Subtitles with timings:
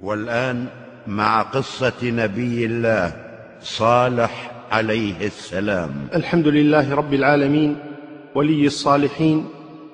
[0.00, 0.66] والآن
[1.06, 3.12] مع قصة نبي الله
[3.60, 5.90] صالح عليه السلام.
[6.14, 7.76] الحمد لله رب العالمين
[8.34, 9.44] ولي الصالحين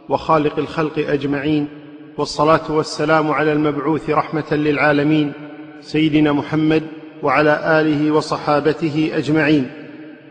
[0.08, 1.68] وخالق الخلق أجمعين
[2.18, 5.32] والصلاة والسلام على المبعوث رحمة للعالمين
[5.80, 6.82] سيدنا محمد
[7.22, 9.70] وعلى آله وصحابته أجمعين.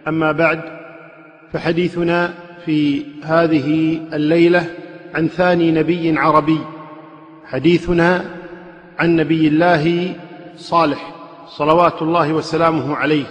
[0.08, 0.62] أما بعد
[1.54, 2.34] فحديثنا
[2.66, 4.66] في هذه الليلة
[5.14, 6.60] عن ثاني نبي عربي.
[7.46, 8.41] حديثنا
[9.00, 10.16] عن نبي الله
[10.58, 11.12] صالح
[11.48, 13.26] صلوات الله وسلامه عليه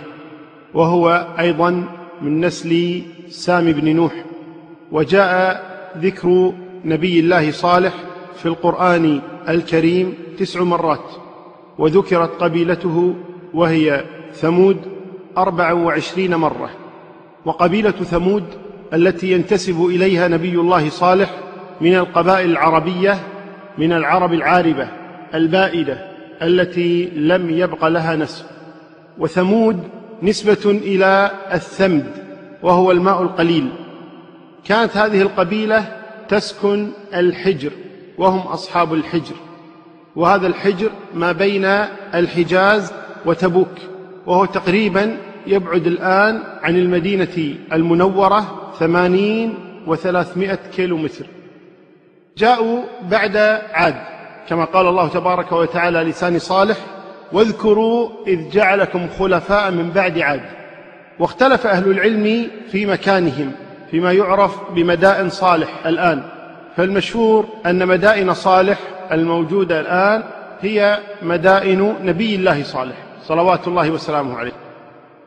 [0.75, 1.85] وهو أيضا
[2.23, 4.13] من نسل سام بن نوح
[4.93, 5.63] وجاء
[5.99, 6.53] ذكر
[6.85, 7.95] نبي الله صالح
[8.37, 11.11] في القرآن الكريم تسع مرات
[11.79, 13.15] وذكرت قبيلته
[13.55, 14.77] وهي ثمود
[15.39, 16.71] أربع وعشرين مرة
[17.45, 18.45] وقبيلة ثمود
[18.95, 21.31] التي ينتسب إليها نبي الله صالح
[21.81, 23.19] من القبائل العربية
[23.79, 24.89] من العرب العاربة.
[25.35, 26.11] البائدة
[26.43, 28.45] التي لم يبق لها نسب
[29.19, 29.83] وثمود
[30.23, 32.07] نسبة إلى الثمد
[32.63, 33.69] وهو الماء القليل.
[34.65, 35.85] كانت هذه القبيلة
[36.29, 37.71] تسكن الحجر
[38.19, 39.35] وهم أصحاب الحجر.
[40.17, 41.65] وهذا الحجر ما بين
[42.15, 42.93] الحجاز
[43.27, 43.75] وتبوك
[44.27, 49.55] وهو تقريبا يبعد الآن عن المدينة المنورة ثمانين
[49.87, 51.27] وثلاثمائة كيلو متر
[52.39, 53.37] جاءوا بعد
[53.73, 54.20] عاد.
[54.51, 56.77] كما قال الله تبارك وتعالى لسان صالح
[57.33, 60.41] واذكروا إذ جعلكم خلفاء من بعد عاد.
[61.19, 63.53] واختلف أهل العلم في مكانهم
[63.91, 66.23] فيما يعرف بمدائن صالح الآن.
[66.77, 68.79] فالمشهور أن مدائن صالح
[69.13, 70.23] الموجودة الآن
[70.61, 74.53] هي مدائن نبي الله صالح صلوات الله وسلامه عليه.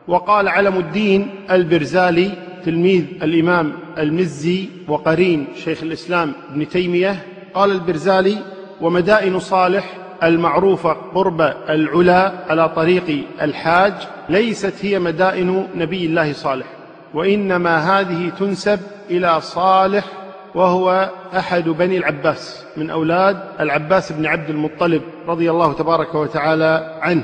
[0.08, 2.30] وقال علم الدين البرزالي
[2.64, 9.84] تلميذ الإمام المزي وقرين شيخ الإسلام ابن تيمية قال البرزالي ومدائن صالح
[10.22, 13.92] المعروفة قرب العلا على طريق الحاج
[14.28, 16.66] ليست هي مدائن نبي الله صالح.
[17.14, 18.80] وإنما هذه تنسب
[19.10, 20.04] إلى صالح
[20.54, 27.22] وهو أحد بني العباس من أولاد العباس بن عبد المطلب رضي الله تبارك وتعالى عنه.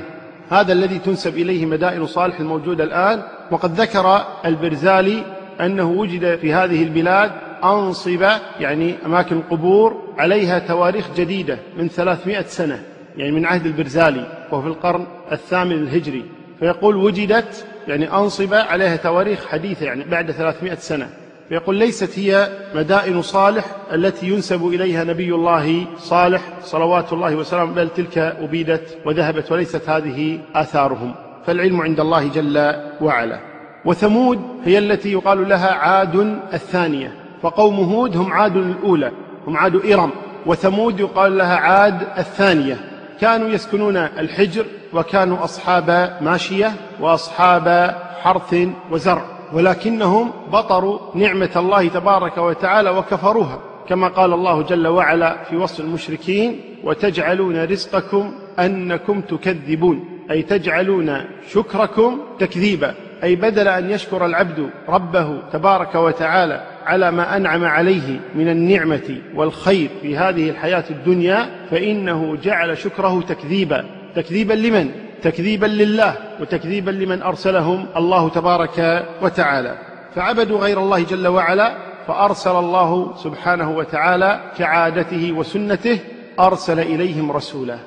[0.49, 3.21] هذا الذي تنسب إليه مدائن صالح الموجودة الآن.
[3.51, 5.23] وقد ذكر البرزالي
[5.61, 7.31] أنه وجد في هذه البلاد
[7.63, 12.83] أنصبة يعني أماكن قبور عليها تواريخ جديدة من ثلاثمائة سنة
[13.17, 16.25] يعني من عهد البرزالي وهو في القرن الثامن الهجري.
[16.59, 21.09] فيقول وجدت يعني أنصبة عليها تواريخ حديثة يعني بعد ثلاثمائة سنة.
[21.49, 27.89] فيقول ليست هي مدائن صالح التي ينسب إليها نبي الله صالح صلوات الله وسلامه بل
[27.89, 31.15] تلك أبيدت وذهبت وليست هذه آثارهم.
[31.45, 33.39] فالعلم عند الله جل وعلا.
[33.85, 37.20] وثمود هي التي يقال لها عاد الثانية.
[37.41, 39.11] فقوم هود هم عاد الأولى
[39.47, 40.11] هم عاد إرم
[40.45, 42.77] وثمود يقال لها عاد الثانية.
[43.21, 48.55] كانوا يسكنون الحجر وكانوا أصحاب ماشية وأصحاب حرث
[48.91, 49.25] وزرع.
[49.53, 53.59] ولكنهم بطروا نعمة الله تبارك وتعالى وكفروها.
[53.89, 61.17] كما قال الله جل وعلا في وصف المشركين وتجعلون رزقكم أنكم تكذبون أي تجعلون
[61.49, 62.95] شكركم تكذيبا.
[63.23, 69.89] أي بدل أن يشكر العبد ربه تبارك وتعالى على ما أنعم عليه من النعمة والخير
[70.01, 73.85] في هذه الحياة الدنيا فإنه جعل شكره تكذيبا.
[74.15, 79.77] تكذيبا لمن؟ تكذيبا لله وتكذيبا لمن أرسلهم الله تبارك وتعالى.
[80.15, 81.77] فعبدوا غير الله جل وعلا
[82.07, 85.99] فأرسل الله سبحانه وتعالى كعادته وسنته
[86.39, 87.77] أرسل إليهم رسولا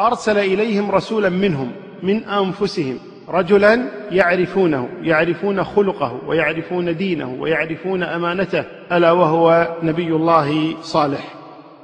[0.00, 1.72] أرسل إليهم رسولا منهم
[2.02, 2.98] من أنفسهم.
[3.30, 11.20] رجلا يعرفونه يعرفون خلقه ويعرفون دينه ويعرفون أمانته ألا وهو نبي الله صالح.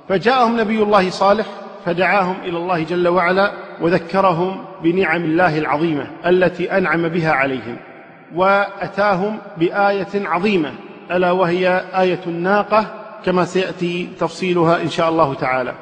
[0.09, 1.47] فجاءهم نبي الله صالح
[1.85, 7.77] فدعاهم إلى الله جل وعلا وذكرهم بنعم الله العظيمة التي أنعم بها عليهم
[8.35, 10.73] وأتاهم بآية عظيمة
[11.11, 12.87] ألا وهي آية الناقة
[13.25, 15.73] كما سيأتي تفصيلها إن شاء الله تعالى.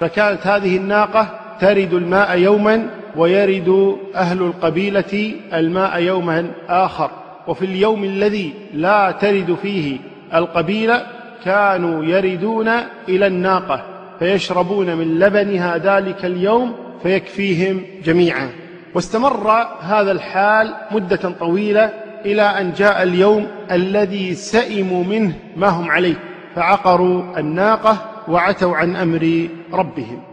[0.00, 1.28] فكانت هذه الناقة
[1.60, 7.10] ترد الماء يوما ويرد أهل القبيلة الماء يوما آخر.
[7.46, 9.98] وفي اليوم الذي لا ترد فيه
[10.34, 11.06] القبيله
[11.44, 12.68] كانوا يردون
[13.08, 13.82] إلى الناقة
[14.18, 18.50] فيشربون من لبنها ذلك اليوم فيكفيهم جميعا.
[18.94, 19.50] واستمر
[19.80, 21.90] هذا الحال مدة طويلة
[22.24, 26.14] إلى أن جاء اليوم الذي سئموا منه ما هم عليه
[26.54, 27.96] فعقروا الناقة
[28.28, 30.31] وعتوا عن أمر ربهم.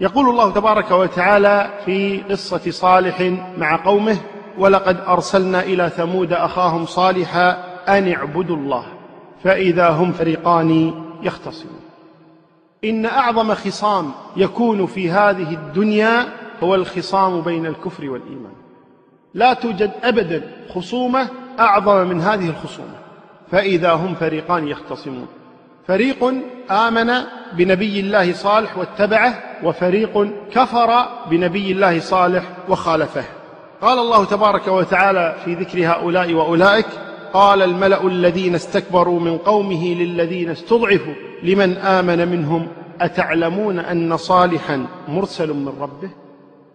[0.00, 4.16] يقول الله تبارك وتعالى في قصة صالح مع قومه
[4.58, 7.50] ولقد أرسلنا إلى ثمود أخاهم صالحا
[7.88, 8.86] أن اعبدوا الله
[9.44, 11.80] فإذا هم فريقان يختصمون.
[12.84, 16.26] إن أعظم خصام يكون في هذه الدنيا
[16.62, 18.52] هو الخصام بين الكفر والإيمان.
[19.34, 20.42] لا توجد أبدا
[20.74, 21.28] خصومة
[21.60, 22.98] أعظم من هذه الخصومة
[23.50, 25.26] فإذا هم فريقان يختصمون.
[25.86, 26.34] فريق
[26.70, 27.10] آمن
[27.52, 33.24] بنبي الله صالح واتبعه وفريق كفر بنبي الله صالح وخالفه.
[33.80, 36.86] قال الله تبارك وتعالى في ذكر هؤلاء وأولئك
[37.32, 42.68] قال الملأ الذين استكبروا من قومه للذين استضعفوا لمن آمن منهم
[43.00, 46.10] أتعلمون أن صالحا مرسل من ربه؟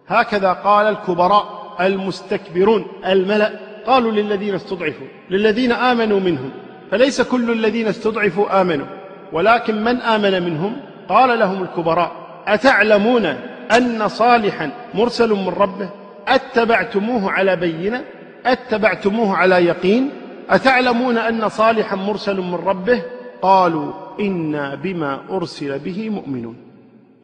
[0.08, 6.50] هكذا قال الكبراء المستكبرون الملأ قالوا للذين استضعفوا للذين آمنوا منهم
[6.90, 9.01] فليس كل الذين استضعفوا آمنوا.
[9.32, 10.76] ولكن من آمن منهم؟
[11.08, 12.12] قال لهم الكبراء
[12.46, 13.26] أتعلمون
[13.76, 15.88] أن صالحا مرسل من ربه؟
[16.28, 18.04] أتبعتموه على بينة؟
[18.46, 20.10] أتبعتموه على يقين؟
[20.50, 23.02] أتعلمون أن صالحا مرسل من ربه؟
[23.42, 26.56] قالوا إنا بما أرسل به مؤمنون.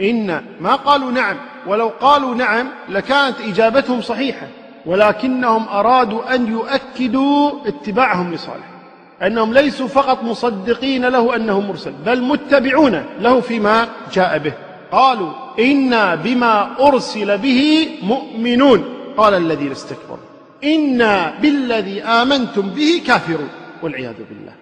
[0.01, 4.47] إن ما قالوا نعم ولو قالوا نعم لكانت إجابتهم صحيحة
[4.87, 8.78] ولكنهم أرادوا أن يؤكدوا اتباعهم لصالح.
[9.23, 14.53] أنهم ليسوا فقط مصدقين له أنه مرسل بل متبعون له فيما جاء به.
[14.93, 18.85] قالوا إنا بما أرسل به مؤمنون.
[19.17, 20.29] قال الذين استكبروا
[20.65, 23.49] إنا بالذي آمنتم به كافرون
[23.83, 24.53] والعياذ بالله.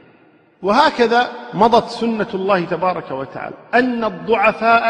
[0.62, 4.85] وهكذا مضت سنة الله تبارك وتعالى أن الضعفاء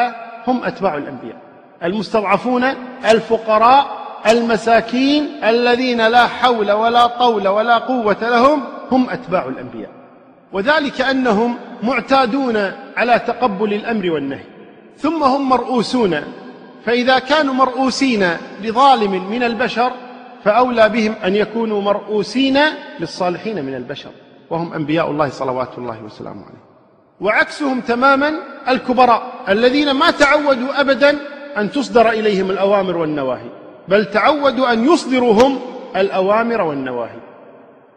[0.47, 1.41] هم أتباع الأنبياء.
[1.83, 2.65] المستضعفون
[3.11, 9.91] الفقراء المساكين الذين لا حول ولا طول ولا قوة لهم هم أتباع الأنبياء.
[10.53, 14.45] وذلك أنهم معتادون على تقبل الأمر والنهي.
[14.99, 16.25] ثم هم مرؤوسون.
[16.85, 18.29] فإذا كانوا مرؤوسين
[18.63, 19.93] لظالم من البشر
[20.45, 22.59] فأولى بهم أن يكونوا مرؤوسين
[23.01, 24.11] للصالحين من البشر.
[24.51, 26.67] وهم أنبياء الله صلوات الله وسلامه عليه.
[27.21, 28.33] وعكسهم تماما
[28.69, 31.19] الكبراء الذين ما تعودوا أبدا
[31.57, 33.66] أن تصدر إليهم الأوامر والنواهي.
[33.89, 35.61] بل تعودوا أن يصدروا هم
[35.97, 37.21] الأوامر والنواهي.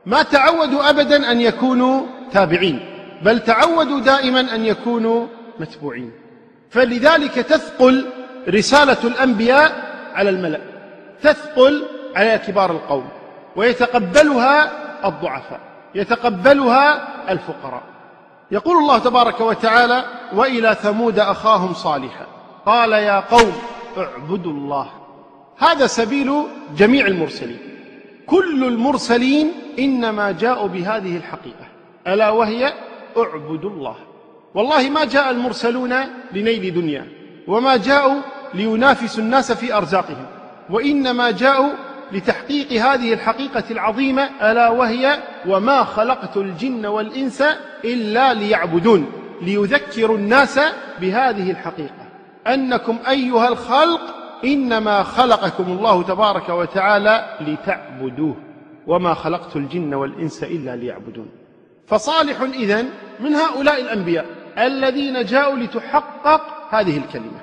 [0.06, 2.02] ما تعودوا أبدا أن يكونوا
[2.32, 2.86] تابعين
[3.22, 5.28] بل تعودوا دائما أن يكونوا
[5.60, 6.12] متبوعين.
[6.70, 8.06] فلذلك تثقل
[8.50, 9.72] رسالة الأنبياء
[10.14, 10.60] على الملأ
[11.22, 13.10] تثقل على كبار القوم
[13.56, 14.72] ويتقبلها
[15.08, 15.60] الضعفاء
[15.96, 17.84] يتقبلها الفقراء.
[18.52, 20.04] يقول الله تبارك وتعالى
[20.34, 22.26] وإلى ثمود أخاهم صالحا.
[22.66, 23.54] قال يا قوم
[23.98, 24.99] اعبدوا الله.
[25.60, 26.44] هذا سبيل
[26.78, 27.58] جميع المرسلين.
[28.26, 31.68] كل المرسلين إنما جاءوا بهذه الحقيقة.
[32.08, 32.74] ألا وهي
[33.18, 33.96] اعبدوا الله.
[34.56, 35.96] والله ما جاء المرسلون
[36.34, 37.08] لنيل دنيا
[37.48, 38.22] وما جاءوا
[38.54, 40.26] لينافسوا الناس في أرزاقهم
[40.70, 41.70] وإنما جاءوا
[42.12, 47.44] لتحقيق هذه الحقيقة العظيمة ألا وهي وما خلقت الجن والإنس
[47.86, 49.12] إلا ليعبدون
[49.42, 50.60] ليذكروا الناس
[51.02, 52.10] بهذه الحقيقة.
[52.48, 54.02] أنكم أيها الخلق
[54.44, 58.36] إنما خلقكم الله تبارك وتعالى لتعبدوه
[58.88, 61.30] وما خلقت الجن والإنس إلا ليعبدون.
[61.88, 62.90] فصالح إذن
[63.20, 64.26] من هؤلاء الأنبياء
[64.58, 67.40] الذين جاءوا لتحقق هذه الكلمة.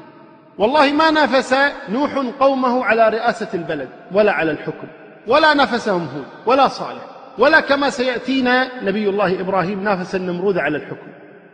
[0.59, 1.55] والله ما نافس
[1.89, 4.87] نوح قومه على رئاسة البلد ولا على الحكم
[5.27, 7.03] ولا نافسهم هود ولا صالح
[7.39, 11.07] ولا كما سيأتينا نبي الله إبراهيم نافس النمرود على الحكم.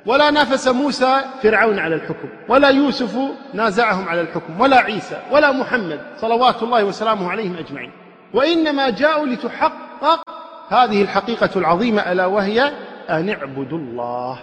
[0.07, 3.19] ولا نافس موسى فرعون على الحكم ولا يوسف
[3.55, 7.91] نازعهم على الحكم ولا عيسى ولا محمد صلوات الله وسلامه عليهم أجمعين.
[8.35, 10.23] وإنما جاءوا لتحقق
[10.69, 12.73] هذه الحقيقة العظيمة ألا وهي
[13.11, 14.39] أن اعبدوا الله.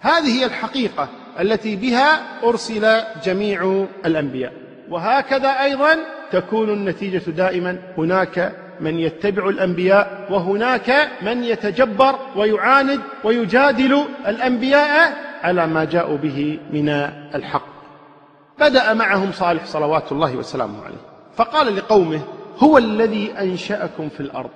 [0.00, 1.08] هذه هي الحقيقة
[1.40, 4.52] التي بها أرسل جميع الأنبياء.
[4.90, 5.96] وهكذا أيضا
[6.32, 15.84] تكون النتيجة دائما هناك من يتبع الأنبياء وهناك من يتجبر ويعاند ويجادل الأنبياء على ما
[15.84, 16.88] جاءوا به من
[17.34, 17.72] الحق.
[18.58, 21.02] بدأ معهم صالح صلوات الله وسلامه عليه.
[21.36, 22.20] فقال لقومه
[22.58, 24.50] هو الذي أنشأكم في الأرض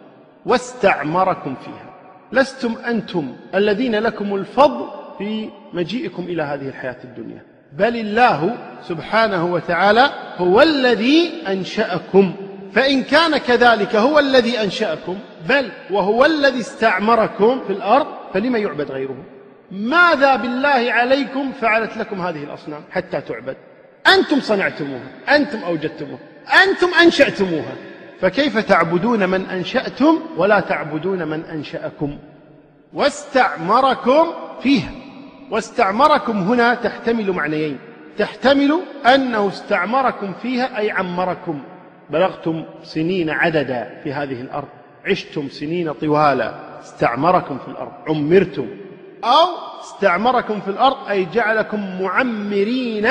[0.46, 1.94] واستعمركم فيها.
[2.32, 4.86] لستم أنتم الذين لكم الفضل
[5.18, 7.42] في مجيئكم إلى هذه الحياة الدنيا.
[7.72, 12.32] بل الله سبحانه وتعالى هو الذي أنشأكم
[12.76, 15.18] فإن كان كذلك هو الذي أنشأكم
[15.48, 19.16] بل وهو الذي استعمركم في الأرض فلما يعبد غيره؟
[19.70, 23.56] ماذا بالله عليكم فعلت لكم هذه الأصنام حتى تعبد؟
[24.14, 26.18] أنتم صنعتموها أنتم أوجدتموها
[26.64, 27.74] أنتم أنشأتموها.
[28.20, 32.18] فكيف تعبدون من أنشأتم ولا تعبدون من أنشأكم؟
[32.92, 34.26] واستعمركم
[34.62, 34.90] فيها.
[35.50, 37.78] واستعمركم هنا تحتمل معنيين.
[38.18, 38.80] تحتمل
[39.14, 41.62] أنه استعمركم فيها أي عمركم.
[42.10, 44.68] بلغتم سنين عددا في هذه الأرض
[45.06, 48.66] عشتم سنين طوالا استعمركم في الأرض عمرتم.
[49.24, 49.48] أو
[49.80, 53.08] استعمركم في الأرض أي جعلكم معمرين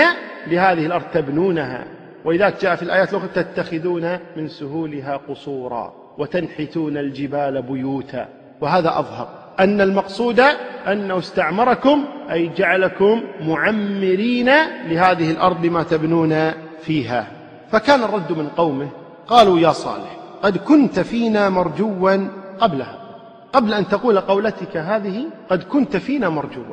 [0.48, 1.86] لهذه الأرض تبنونها.
[2.26, 8.28] ولذلك جاء في الآيات الأخرى تتخذون من سهولها قصورا وتنحتون الجبال بيوتا.
[8.62, 9.28] وهذا أظهر.
[9.60, 10.40] أن المقصود
[10.88, 14.52] أنه استعمركم أي جعلكم معمرين
[14.88, 17.35] لهذه الأرض ما تبنون فيها.
[17.72, 18.90] فكان الرد من قومه
[19.28, 22.28] قالوا يا صالح قد كنت فينا مرجوا
[22.60, 23.00] قبلها.
[23.54, 26.64] قبل أن تقول قولتك هذه قد كنت فينا مرجوا.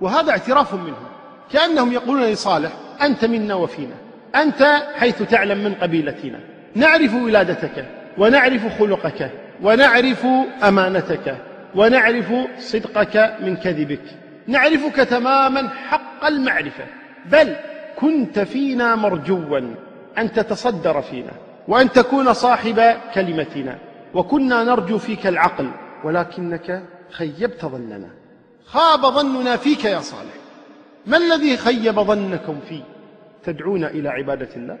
[0.00, 1.06] وهذا اعتراف منهم
[1.52, 2.72] كأنهم يقولون لصالح
[3.02, 3.94] أنت منا وفينا.
[4.34, 6.40] أنت حيث تعلم من قبيلتنا.
[6.74, 7.86] نعرف ولادتك
[8.18, 9.30] ونعرف خلقك
[9.62, 10.26] ونعرف
[10.68, 11.36] أمانتك
[11.74, 14.02] ونعرف صدقك من كذبك.
[14.46, 16.84] نعرفك تماما حق المعرفة.
[17.32, 17.56] بل
[17.96, 19.60] كنت فينا مرجوا.
[20.18, 21.32] أن تتصدر فينا
[21.68, 23.78] وأن تكون صاحب كلمتنا
[24.14, 25.70] وكنا نرجو فيك العقل
[26.04, 28.10] ولكنك خيبت ظننا.
[28.66, 30.34] خاب ظننا فيك يا صالح.
[31.06, 32.82] ما الذي خيب ظنكم فيه؟
[33.44, 34.78] تدعون إلى عبادة الله؟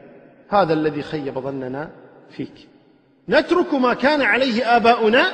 [0.48, 1.90] هذا الذي خيب ظننا
[2.30, 2.68] فيك.
[3.28, 5.24] نترك ما كان عليه آباؤنا؟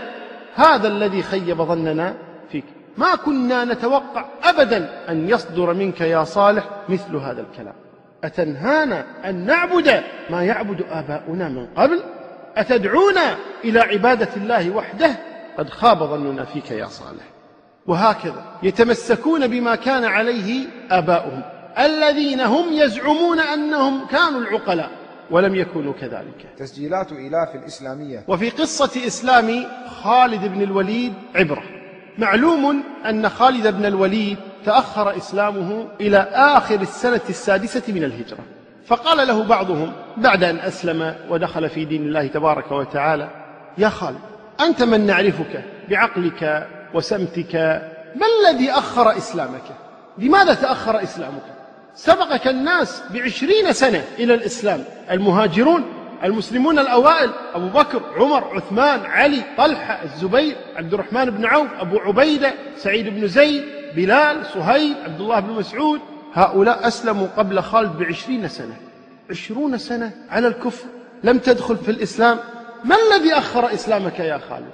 [0.54, 2.14] هذا الذي خيب ظننا
[2.52, 2.64] فيك.
[2.98, 7.74] ما كنا نتوقع أبدا أن يصدر منك يا صالح مثل هذا الكلام.
[8.24, 12.02] أتنهانا أن نعبد ما يعبد آباؤنا من قبل؟
[12.56, 15.16] أتدعونا إلى عبادة الله وحده؟
[15.58, 17.24] قد خاب ظننا فيك يا صالح.
[17.86, 21.42] وهكذا يتمسكون بما كان عليه آباؤهم
[21.78, 24.90] الذين هم يزعمون أنهم كانوا العقلاء
[25.30, 26.46] ولم يكونوا كذلك.
[26.56, 28.24] تسجيلات إلاف الإسلامية.
[28.28, 29.66] وفي قصة إسلام
[30.02, 31.62] خالد بن الوليد عبرة.
[32.18, 38.38] معلوم أن خالد بن الوليد تأخر إسلامه إلى آخر السنة السادسة من الهجرة.
[38.86, 43.28] فقال له بعضهم بعد أن أسلم ودخل في دين الله تبارك وتعالى
[43.78, 44.18] يا خالد
[44.60, 47.54] أنت من نعرفك بعقلك وسمتك
[48.16, 49.62] ما الذي أخر إسلامك؟
[50.18, 51.42] لماذا تأخر إسلامك؟
[51.94, 55.84] سبقك الناس بعشرين سنة إلى الإسلام المهاجرون
[56.24, 62.52] المسلمون الأوائل أبو بكر عمر عثمان علي طلحة الزبير عبد الرحمن بن عوف أبو عبيدة
[62.76, 63.62] سعيد بن زيد
[63.96, 66.00] بلال صهيب عبد الله بن مسعود
[66.34, 68.76] هؤلاء أسلموا قبل خالد بعشرين سنة.
[69.30, 70.86] عشرون سنة على الكفر.
[71.24, 72.38] لم تدخل في الإسلام.
[72.84, 74.70] ما الذي أخر إسلامك يا خالد؟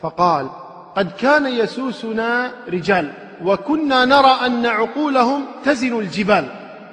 [0.00, 0.48] فقال
[0.96, 3.12] قد كان يسوسنا رجال
[3.44, 6.48] وكنا نرى أن عقولهم تزن الجبال.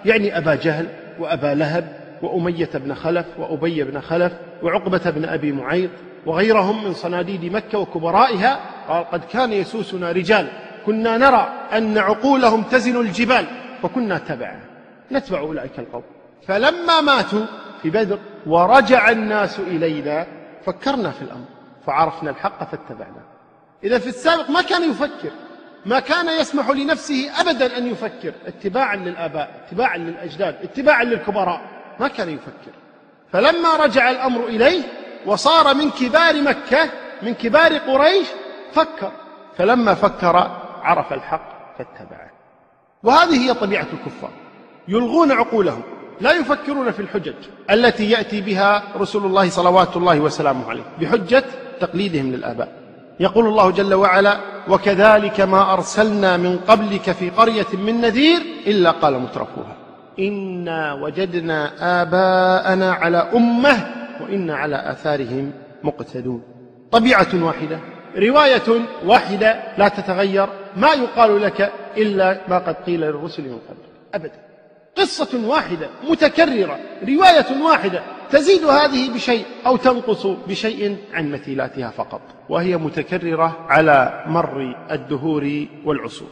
[0.06, 0.88] يعني أبا جهل
[1.20, 5.90] وأبا لهب وأمية بن خلف وأبي بن خلف وعقبة بن أبي معيط
[6.26, 8.60] وغيرهم من صناديد مكة وكبرائها.
[8.88, 10.48] قال قد كان يسوسنا رجال.
[10.86, 13.48] كنا نرى أن عقولهم تزن الجبال
[13.84, 14.60] وكنا تبعا.
[15.12, 16.04] نتبع أولئك القوم.
[16.48, 17.46] فلما ماتوا
[17.82, 20.28] في بدر ورجع الناس إلينا
[20.66, 21.46] فكرنا في الأمر
[21.88, 23.24] فعرفنا الحق فاتبعنا.
[23.84, 25.32] إذا في السابق ما كان يفكر
[25.86, 28.34] ما كان يسمح لنفسه أبدا أن يفكر.
[28.46, 31.62] اتباعا للآباء اتباعا للأجداد اتباعا للكبراء.
[32.00, 32.72] ما كان يفكر.
[33.32, 34.82] فلما رجع الأمر إليه
[35.26, 36.90] وصار من كبار مكة
[37.22, 38.28] من كبار قريش
[38.74, 39.12] فكر.
[39.58, 42.32] فلما فكر عرف الحق فاتبعه.
[43.04, 44.32] وهذه هي طبيعة الكفار.
[44.88, 45.82] يلغون عقولهم
[46.22, 47.34] لا يفكرون في الحجج
[47.72, 51.44] التي يأتي بها رسول الله صلوات الله وسلامه عليه بحجة
[51.80, 52.84] تقليدهم للآباء.
[53.20, 54.38] يقول الله جل وعلا
[54.70, 59.76] وكذلك ما أرسلنا من قبلك في قرية من نذير إلا قال مترفوها.
[60.20, 61.72] إنا وجدنا
[62.02, 63.88] آباءنا على أمة
[64.22, 65.52] وإنا على آثارهم
[65.84, 66.44] مقتدون.
[66.92, 67.80] طبيعة واحدة
[68.18, 73.78] رواية واحدة لا تتغير ما يقال لك إلا ما قد قيل للرسل من قبل.
[74.14, 74.40] أبدا.
[74.98, 82.78] قصة واحدة متكررة رواية واحدة تزيد هذه بشيء أو تنقص بشيء عن مثيلاتها فقط وهي
[82.78, 86.28] متكررة على مر الدهور والعصور.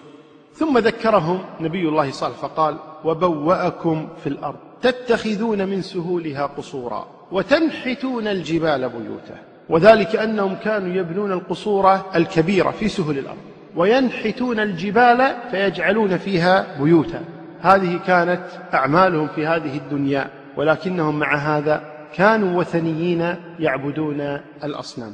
[0.53, 8.89] ثم ذكرهم نبي الله صالح فقال وبوأكم في الأرض تتخذون من سهولها قصورا وتنحتون الجبال
[8.89, 9.37] بيوتا.
[9.69, 13.50] وذلك أنهم كانوا يبنون القصور الكبيرة في سهل الأرض.
[13.75, 17.21] وينحتون الجبال فيجعلون فيها بيوتا.
[17.61, 21.81] هذه كانت أعمالهم في هذه الدنيا ولكنهم مع هذا
[22.15, 25.13] كانوا وثنيين يعبدون الأصنام.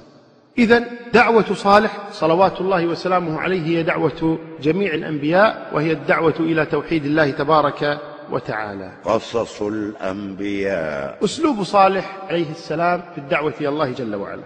[0.57, 0.83] إذا
[1.13, 7.31] دعوة صالح صلوات الله وسلامه عليه هي دعوة جميع الأنبياء وهي الدعوة إلى توحيد الله
[7.31, 7.99] تبارك
[8.31, 8.91] وتعالى.
[9.05, 11.17] قصص الأنبياء.
[11.23, 14.43] أسلوب صالح عليه السلام في الدعوة إلى الله جل وعلا.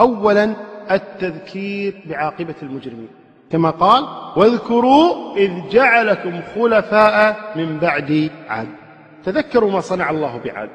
[0.00, 0.54] أولا
[0.90, 3.08] التذكير بعاقبة المجرمين.
[3.52, 4.04] كما قال
[4.36, 8.68] واذكروا إذ جعلكم خلفاء من بعد عاد.
[9.24, 10.68] تذكروا ما صنع الله بعاد.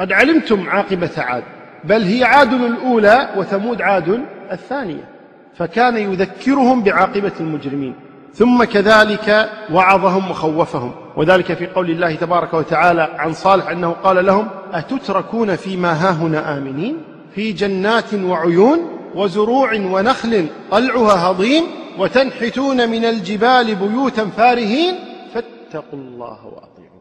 [0.00, 1.42] قد علمتم عاقبة عاد.
[1.84, 5.08] بل هي عاد الأولى وثمود عاد الثانية.
[5.54, 7.94] فكان يذكرهم بعاقبة المجرمين.
[8.34, 10.92] ثم كذلك وعظهم وخوفهم.
[11.16, 16.96] وذلك في قول الله تبارك وتعالى عن صالح أنه قال لهم أتتركون فيما هاهنا آمنين؟
[17.34, 18.78] في جنات وعيون
[19.14, 21.64] وزروع ونخل طلعها هضيم
[22.00, 24.94] وتنحتون من الجبال بيوتا فارهين
[25.34, 27.00] فاتقوا الله وأطيعون.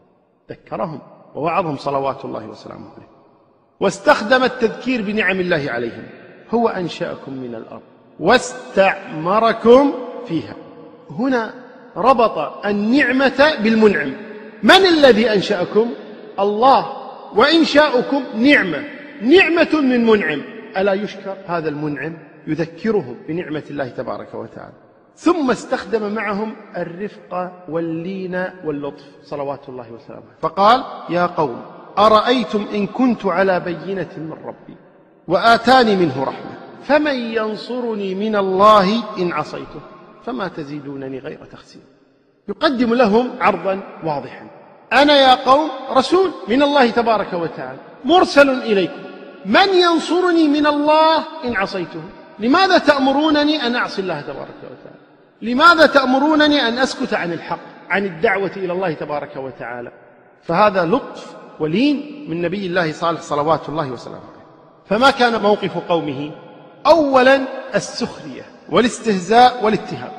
[0.50, 1.00] ذكرهم
[1.36, 3.08] ووعظهم صلوات الله وسلامه عليه.
[3.80, 6.04] واستخدم التذكير بنعم الله عليهم.
[6.50, 7.82] هو أنشأكم من الأرض.
[8.20, 9.94] واستعمركم
[10.28, 10.56] فيها.
[11.10, 11.54] هنا
[11.96, 14.14] ربط النعمة بالمنعم.
[14.64, 15.90] من الذي أنشأكم؟
[16.40, 16.86] الله.
[17.36, 18.84] وإنشاؤكم نعمة.
[19.22, 20.42] نعمة من منعم.
[20.78, 24.89] ألا يشكر؟ هذا المنعم يذكرهم بنعمة الله تبارك وتعالى.
[25.20, 30.24] ثم استخدم معهم الرفق واللين واللطف صلوات الله وسلامه.
[30.42, 31.62] فقال يا قوم
[31.98, 34.78] أرأيتم إن كنت على بينة من ربي
[35.28, 36.52] وآتاني منه رحمة
[36.84, 39.82] فمن ينصرني من الله إن عصيته
[40.26, 41.82] فما تزيدونني غير تخسير.
[42.48, 44.48] يقدم لهم عرضا واضحا
[44.94, 49.02] أنا يا قوم رسول من الله تبارك وتعالى مرسل إليكم
[49.46, 52.02] من ينصرني من الله إن عصيته
[52.40, 55.09] لماذا تأمرونني أن أعصي الله تبارك وتعالى؟
[55.42, 59.92] لماذا تأمرونني أن أسكت عن الحق عن الدعوة إلى الله تبارك وتعالى؟
[60.44, 64.46] فهذا لطف ولين من نبي الله صالح صلوات الله وسلامه عليه.
[64.86, 66.32] فما كان موقف قومه؟
[66.88, 67.42] أولا
[67.76, 70.12] السخرية والاستهزاء والاتهام.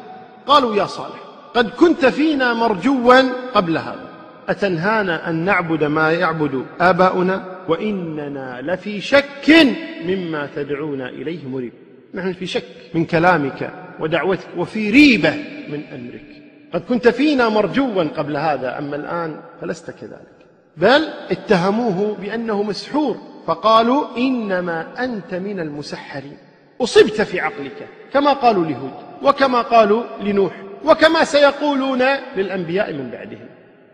[0.47, 1.21] قالوا يا صالح
[1.55, 3.23] قد كنت فينا مرجوا
[3.55, 4.11] قبل هذا.
[4.49, 9.67] أتنهانا أن نعبد ما يعبد آباؤنا؟ وإننا لفي شك
[10.05, 11.73] مما تدعونا إليه مريب.
[12.15, 12.65] نحن في شك
[12.95, 15.31] من كلامك ودعوتك وفي ريبة
[15.69, 16.43] من أمرك.
[16.75, 20.47] قد كنت فينا مرجوا قبل هذا أما الآن فلست كذلك.
[20.77, 26.37] بل اتهموه بأنه مسحور فقالوا إنما أنت من المسحرين.
[26.81, 30.53] أصبت في عقلك كما قالوا لهود وكما قالوا لنوح
[30.85, 32.03] وكما سيقولون
[32.37, 33.47] للأنبياء من بعدهم.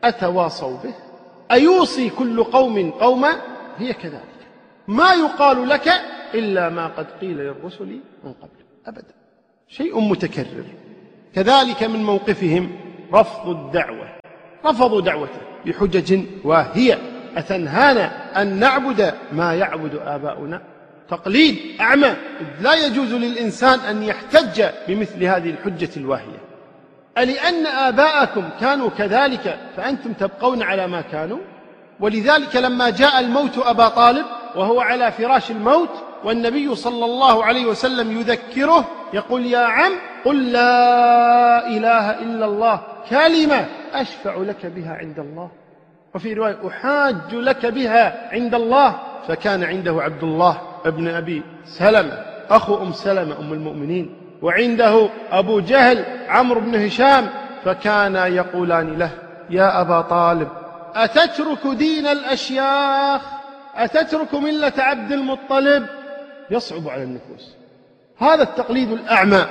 [0.05, 0.95] أتواصوا به؟
[1.51, 3.37] أيوصي كل قوم قوما؟
[3.79, 4.37] هي كذلك.
[4.89, 5.93] ما يقال لك
[6.35, 8.65] إلا ما قد قيل للرسل من قبل.
[8.87, 9.15] أبدا.
[9.69, 10.65] شيء متكرر.
[11.35, 12.77] كذلك من موقفهم
[13.13, 14.09] رفض الدعوة.
[14.65, 16.99] رفضوا دعوته بحجج واهية.
[17.37, 20.63] أتنهانا أن نعبد ما يعبد آباؤنا؟
[21.09, 22.17] تقليد أعمى.
[22.61, 26.47] لا يجوز للإنسان أن يحتج بمثل هذه الحجة الواهية.
[27.19, 31.39] ألأن آباءكم كانوا كذلك فأنتم تبقون على ما كانوا؟
[32.01, 35.91] ولذلك لما جاء الموت أبا طالب وهو على فراش الموت
[36.25, 39.93] والنبي صلى الله عليه وسلم يذكره يقول يا عم
[40.25, 45.51] قل لا إله إلا الله كلمة أشفع لك بها عند الله.
[46.15, 48.99] وفي رواية أحاج لك بها عند الله
[49.29, 52.13] فكان عنده عبد الله ابن أبي سلمة
[52.51, 57.29] أخو أم سلمة أم المؤمنين وعنده أبو جهل عمرو بن هشام
[57.65, 59.11] فكانا يقولان له
[59.51, 60.49] يا أبا طالب
[60.95, 63.21] أتترك دين الأشياخ؟
[63.77, 65.87] أتترك ملة عبد المطلب؟
[66.51, 67.57] يصعب على النفوس.
[68.19, 69.47] هذا التقليد الأعمى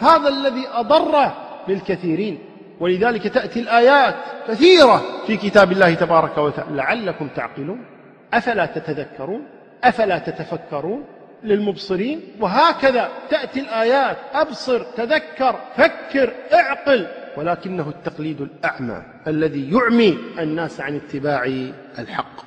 [0.00, 1.32] هذا الذي أضر
[1.68, 2.38] بالكثيرين
[2.80, 4.14] ولذلك تأتي الآيات
[4.48, 6.76] كثيرة في كتاب الله تبارك وتعالى.
[6.76, 7.84] لعلكم تعقلون.
[8.34, 9.46] أفلا تتذكرون؟
[9.84, 11.04] أفلا تتفكرون
[11.42, 14.16] للمبصرين؟ وهكذا تأتي الآيات.
[14.34, 17.06] أبصر تذكر فكر اعقل.
[17.36, 21.44] ولكنه التقليد الأعمى الذي يعمي الناس عن اتباع
[21.98, 22.40] الحق.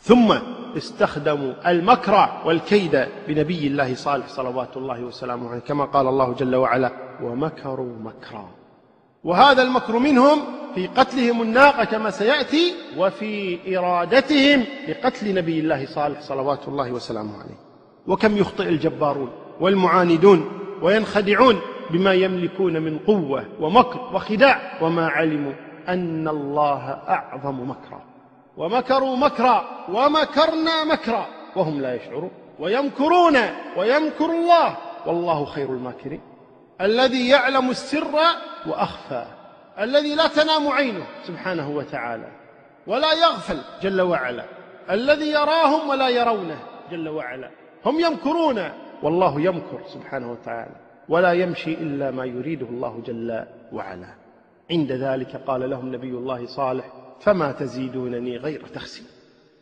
[0.00, 0.34] ثم
[0.76, 6.92] استخدموا المكر والكيد بنبي الله صالح صلوات الله وسلامه عليه كما قال الله جل وعلا
[7.22, 8.48] ومكروا مكرا.
[9.24, 10.38] وهذا المكر منهم
[10.74, 17.58] في قتلهم الناقة كما سيأتي وفي إرادتهم لقتل نبي الله صالح صلوات الله وسلامه عليه.
[18.06, 20.50] وكم يخطئ الجبارون والمعاندون
[20.82, 25.52] وينخدعون بما يملكون من قوة ومكر وخداع وما علموا
[25.88, 28.00] أن الله أعظم مكرا.
[28.58, 33.36] ومكروا مكرا ومكرنا مكرا وهم لا يشعرون ويمكرون
[33.76, 36.20] ويمكر الله والله خير الماكرين
[36.80, 38.14] الذي يعلم السر
[38.66, 39.24] وأخفى
[39.80, 42.28] الذي لا تنام عينه سبحانه وتعالى
[42.86, 44.44] ولا يغفل جل وعلا
[44.90, 46.58] الذي يراهم ولا يرونه
[46.90, 47.50] جل وعلا
[47.86, 48.68] هم يمكرون
[49.02, 50.74] والله يمكر سبحانه وتعالى
[51.08, 54.14] ولا يمشي إلا ما يريده الله جل وعلا
[54.70, 56.84] عند ذلك قال لهم نبي الله صالح
[57.20, 59.06] فما تزيدونني غير تخسير.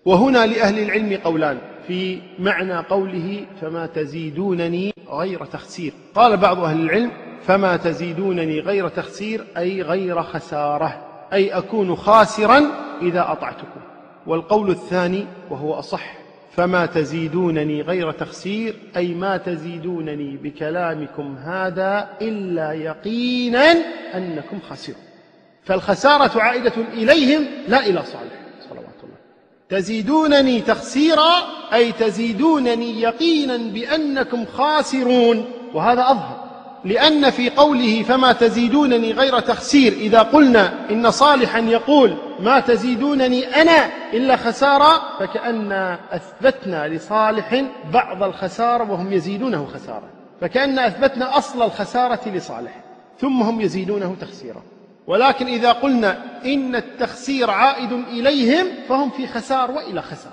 [0.05, 5.93] وهنا لأهل العلم قولان في معنى قوله فما تزيدونني غير تخسير.
[6.15, 7.11] قال بعض أهل العلم
[7.43, 12.63] فما تزيدونني غير تخسير أي غير خسارة أي أكون خاسرا
[13.03, 13.81] إذا أطعتكم.
[14.27, 16.17] والقول الثاني وهو أصح
[16.57, 23.73] فما تزيدونني غير تخسير أي ما تزيدونني بكلامكم هذا إلا يقينا
[24.15, 25.06] أنكم خسرون
[25.67, 28.41] فالخسارة عائدة إليهم لا إلى صالح.
[28.71, 29.17] صلوات الله.
[29.69, 31.33] تزيدونني تخسيرا
[31.73, 35.45] أي تزيدونني يقينا بأنكم خاسرون.
[35.75, 36.47] وهذا أظهر.
[36.85, 43.91] لأن في قوله فما تزيدونني غير تخسير إذا قلنا إن صالحا يقول ما تزيدونني أنا
[44.13, 50.09] إلا خسارة فكأن أثبتنا لصالح بعض الخسارة وهم يزيدونه خسارة.
[50.41, 52.73] فكأن أثبتنا أصل الخسارة لصالح
[53.21, 54.63] ثم هم يزيدونه تخسيرا.
[55.07, 60.33] ولكن إذا قلنا إن التخسير عائد إليهم فهم في خسار وإلى خسار.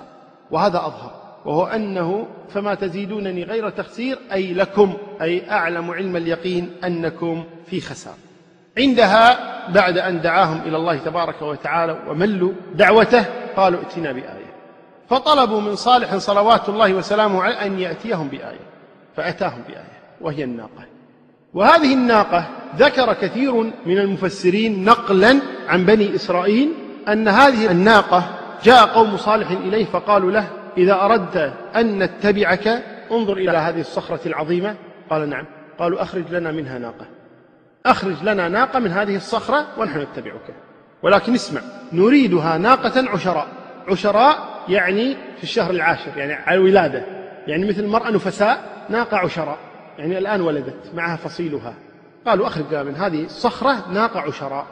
[0.50, 1.24] وهذا أظهر.
[1.44, 8.14] وهو أنه فما تزيدونني غير تخسير أي لكم أي أعلم علم اليقين أنكم في خسار.
[8.78, 9.38] عندها
[9.70, 13.24] بعد أن دعاهم إلى الله تبارك وتعالى وملوا دعوته
[13.56, 14.54] قالوا ائتنا بآية.
[15.10, 18.66] فطلبوا من صالح صلوات الله وسلامه عليه أن يأتيهم بآية.
[19.16, 19.94] فأتاهم بآية.
[20.20, 20.93] وهي الناقة.
[21.54, 23.54] وهذه الناقة ذكر كثير
[23.86, 26.72] من المفسرين نقلا عن بني إسرائيل
[27.08, 28.24] أن هذه الناقة
[28.64, 30.46] جاء قوم صالح إليه فقالوا له
[30.78, 34.76] إذا أردت أن نتبعك انظر إلى هذه الصخرة العظيمة.
[35.10, 35.46] قال نعم.
[35.78, 37.06] قالوا أخرج لنا منها ناقة.
[37.86, 40.54] أخرج لنا ناقة من هذه الصخرة ونحن نتبعك.
[41.02, 41.60] ولكن اسمع
[41.92, 43.46] نريدها ناقة عشراء.
[43.88, 47.02] عشراء يعني في الشهر العاشر يعني على الولادة.
[47.46, 49.58] يعني مثل المرأة نفساء ناقة عشراء.
[49.98, 51.74] يعني الآن ولدت معها فصيلها.
[52.26, 54.66] قالوا أخرج من هذه الصخرة ناقة عشراء.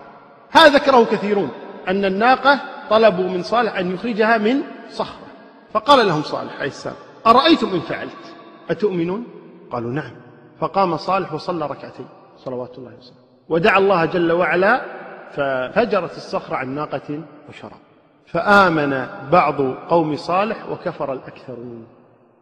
[0.51, 1.51] هذا ذكره كثيرون
[1.89, 5.27] أن الناقة طلبوا من صالح أن يخرجها من صخرة.
[5.73, 8.35] فقال لهم صالح عليه السلام أرأيتم إن فعلت؟
[8.71, 9.27] أتؤمنون؟
[9.71, 10.13] قالوا نعم.
[10.61, 12.07] فقام صالح وصلى ركعتين
[12.37, 13.23] صلوات الله وسلامه.
[13.49, 14.83] ودعا الله جل وعلا
[15.31, 17.81] ففجرت الصخرة عن ناقة وشراب
[18.27, 21.87] فآمن بعض قوم صالح وكفر الأكثرون.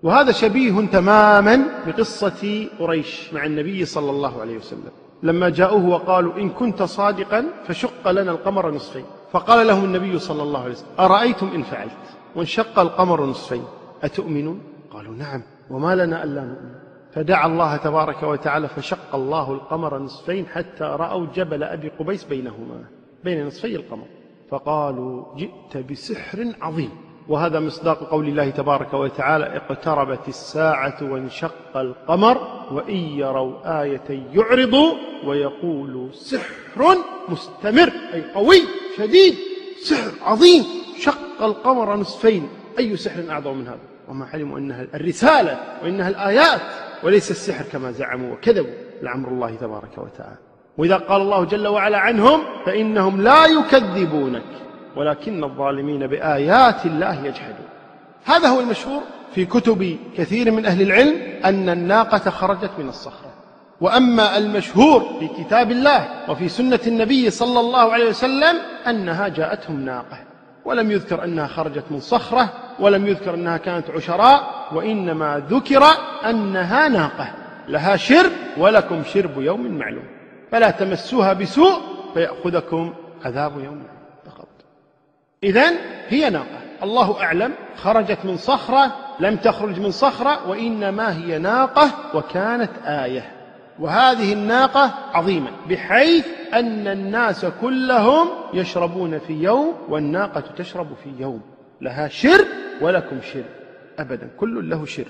[0.02, 4.90] وهذا شبيه تماما بقصة قريش مع النبي صلى الله عليه وسلم.
[5.22, 9.04] لما جاءوه وقالوا إن كنت صادقا فشق لنا القمر نصفين.
[9.32, 11.92] فقال لهم النبي صلى الله عليه وسلم أرأيتم إن فعلت؟
[12.36, 13.64] وانشق القمر نصفين.
[14.02, 14.60] أتؤمنون؟
[14.90, 15.42] قالوا نعم.
[15.70, 16.74] وما لنا ألا نؤمن.
[17.12, 22.84] فدعا الله تبارك وتعالى فشق الله القمر نصفين حتى رأوا جبل أبي قبيس بينهما
[23.24, 24.06] بين نصفي القمر.
[24.50, 26.90] فقالوا جئت بسحر عظيم.
[27.28, 32.38] وهذا مصداق قول الله تبارك وتعالى اقتربت الساعة وانشق القمر
[32.72, 34.94] وإن يروا آية يعرضوا
[35.26, 36.96] ويقولوا سحر
[37.28, 38.62] مستمر أي قوي
[38.96, 39.34] شديد
[39.82, 40.64] سحر عظيم
[40.98, 42.48] شق القمر نصفين.
[42.78, 43.78] أي سحر أعظم من هذا؟
[44.08, 46.60] وما علموا أنها الرسالة وإنها الآيات
[47.02, 50.38] وليس السحر كما زعموا وكذبوا لعمر الله تبارك وتعالى.
[50.78, 54.69] وإذا قال الله جل وعلا عنهم فإنهم لا يكذبونك.
[54.96, 57.68] ولكن الظالمين بآيات الله يجحدون.
[58.24, 59.02] هذا هو المشهور
[59.34, 63.30] في كتب كثير من أهل العلم أن الناقة خرجت من الصخرة.
[63.80, 70.18] وأما المشهور في كتاب الله وفي سنة النبي صلى الله عليه وسلم أنها جاءتهم ناقة.
[70.64, 75.84] ولم يذكر أنها خرجت من صخرة ولم يذكر أنها كانت عشراء وإنما ذكر
[76.24, 77.30] أنها ناقة.
[77.68, 80.04] لها شرب ولكم شرب يوم معلوم.
[80.52, 81.80] فلا تمسوها بسوء
[82.14, 83.82] فيأخذكم عذاب يوم.
[85.44, 85.76] إذن
[86.08, 86.60] هي ناقة.
[86.82, 93.30] الله أعلم خرجت من صخرة لم تخرج من صخرة وإنما هي ناقة وكانت آية.
[93.78, 101.40] وهذه الناقة عظيمة بحيث أن الناس كلهم يشربون في يوم والناقة تشرب في يوم.
[101.80, 102.46] لها شر
[102.80, 103.44] ولكم شر.
[103.98, 105.08] أبدا كل له شر.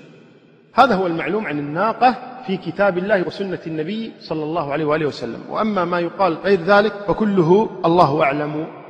[0.73, 2.15] هذا هو المعلوم عن الناقة
[2.47, 5.43] في كتاب الله وسنة النبي صلى الله عليه وآله وسلم.
[5.49, 8.80] وأما ما يقال غير ذلك فكله الله أعلم.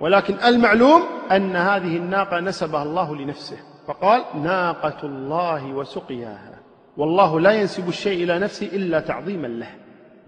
[0.00, 1.02] ولكن المعلوم
[1.32, 3.56] أن هذه الناقة نسبها الله لنفسه.
[3.86, 6.60] فقال ناقة الله وسقياها.
[6.96, 9.70] والله لا ينسب الشيء إلى نفسه إلا تعظيما له.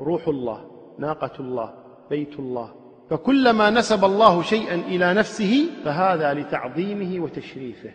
[0.00, 0.60] روح الله
[0.98, 1.74] ناقة الله
[2.10, 2.70] بيت الله.
[3.10, 7.90] فكلما نسب الله شيئا إلى نفسه فهذا لتعظيمه وتشريفه.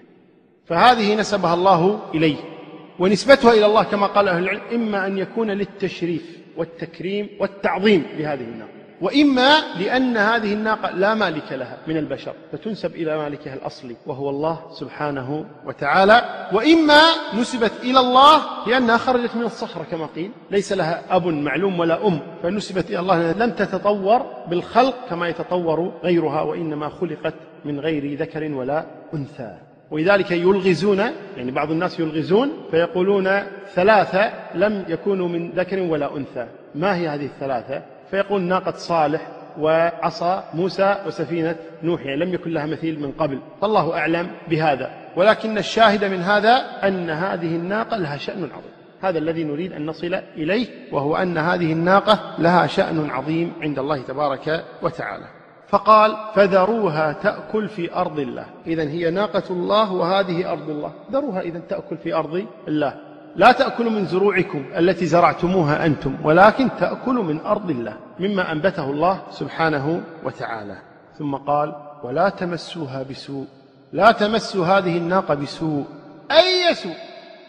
[0.65, 2.37] فهذه نسبها الله إليه.
[2.99, 8.80] ونسبتها إلى الله كما قال أهل العلم إما أن يكون للتشريف والتكريم والتعظيم لهذه الناقة.
[9.01, 14.59] وإما لأن هذه الناقة لا مالك لها من البشر فتنسب إلى مالكها الأصلي وهو الله
[14.71, 16.47] سبحانه وتعالى.
[16.53, 17.01] وإما
[17.33, 22.19] نسبت إلى الله لأنها خرجت من الصخرة كما قيل ليس لها أب معلوم ولا أم
[22.43, 27.33] فنسبت إلى الله لم تتطور بالخلق كما يتطور غيرها وإنما خلقت
[27.65, 29.57] من غير ذكر ولا أنثى.
[29.91, 30.99] ولذلك يلغزون
[31.37, 33.29] يعني بعض الناس يلغزون فيقولون
[33.73, 36.47] ثلاثة لم يكونوا من ذكر ولا أنثى.
[36.75, 37.81] ما هي هذه الثلاثة؟
[38.11, 39.27] فيقول ناقة صالح
[39.59, 43.39] وعصا موسى وسفينة نوح يعني لم يكن لها مثيل من قبل.
[43.61, 44.91] فالله أعلم بهذا.
[45.15, 48.71] ولكن الشاهد من هذا أن هذه الناقة لها شأن عظيم.
[49.01, 54.01] هذا الذي نريد أن نصل إليه وهو أن هذه الناقة لها شأن عظيم عند الله
[54.01, 55.25] تبارك وتعالى.
[55.67, 58.45] فقال فذروها تأكل في أرض الله.
[58.67, 60.91] إذا هي ناقة الله وهذه أرض الله.
[61.11, 63.10] ذروها إذا تأكل في أرض الله.
[63.35, 69.21] لا تأكل من زروعكم التي زرعتموها أنتم ولكن تأكل من أرض الله مما أنبته الله
[69.31, 70.77] سبحانه وتعالى.
[71.19, 73.45] ثم قال ولا تمسوها بسوء
[73.93, 75.85] لا تمسوا هذه الناقة بسوء
[76.31, 76.95] أي سوء؟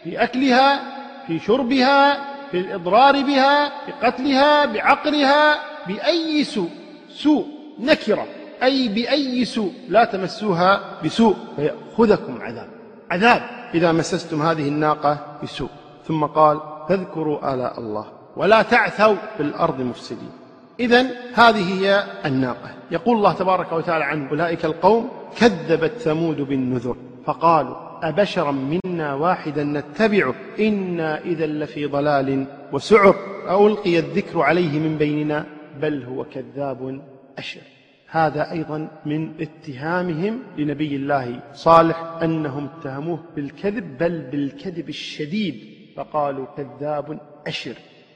[0.03, 0.79] في أكلها
[1.27, 2.17] في شربها
[2.51, 6.69] في الإضرار بها بقتلها بعقرها بأي سوء؟
[7.09, 7.45] سوء
[7.79, 8.25] نكرة
[8.63, 12.69] أي بأي سوء؟ لا تمسوها بسوء فيأخذكم عذاب.
[13.11, 13.41] عذاب
[13.73, 15.69] إذا مسستم هذه الناقة بسوء.
[16.07, 18.05] ثم قال فاذكروا آلاء الله
[18.37, 20.31] ولا تعثوا في الأرض مفسدين.
[20.79, 22.69] إذا هذه هي الناقة.
[22.91, 27.75] يقول الله تبارك وتعالى عن أولئك القوم كذبت ثمود بالنذر فقالوا
[28.09, 33.15] أبشرا منا واحدا نتبعه إنا إذا لفي ضلال وسعر.
[33.49, 35.45] ألقي الذكر عليه من بيننا
[35.81, 37.01] بل هو كذاب
[37.37, 37.72] أشر.
[38.13, 45.55] هذا أيضا من اتهامهم لنبي الله صالح أنهم اتهموه بالكذب بل بالكذب الشديد
[45.95, 47.75] فقالوا كذاب أشر.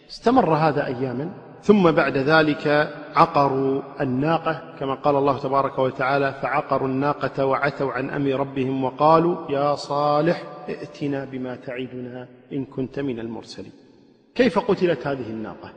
[0.10, 1.32] استمر هذا أياما
[1.62, 8.32] ثم بعد ذلك عقروا الناقة كما قال الله تبارك وتعالى فعقروا الناقة وعتوا عن أمر
[8.32, 13.72] ربهم وقالوا يا صالح ائتنا بما تعدنا إن كنت من المرسلين.
[14.36, 15.70] كيف قتلت هذه الناقة؟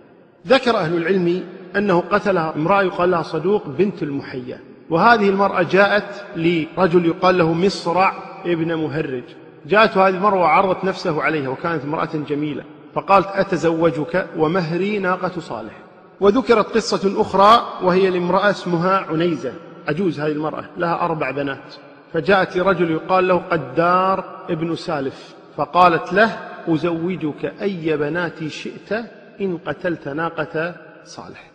[0.46, 1.44] ذكر أهل العلم
[1.76, 8.14] أنه قتلها امرأة يقال لها صدوق بنت المحيا وهذه المرأة جاءت لرجل يقال له مصرع
[8.46, 9.24] ابن مهرج.
[9.66, 12.64] جاءت هذه المرأة وعرضت نفسه عليها وكانت امرأة جميلة.
[12.94, 15.72] فقالت أتزوجك؟ ومهري ناقة صالح.
[16.20, 19.52] وذكرت قصة أخرى وهي لامرأة اسمها عنيزة.
[19.88, 21.74] عجوز هذه المرأة لها أربع بنات.
[22.12, 25.34] فجاءت لرجل يقال له قدار ابن سالف.
[25.56, 28.92] فقالت له أزوجك أي بناتي شئت
[29.40, 31.50] إن قتلت ناقة صالح؟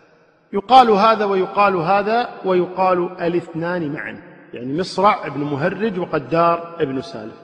[0.56, 4.20] يقال هذا ويقال هذا ويقال الاثنان معا.
[4.54, 7.34] يعني مصرع ابن مهرج وقدار ابن سالف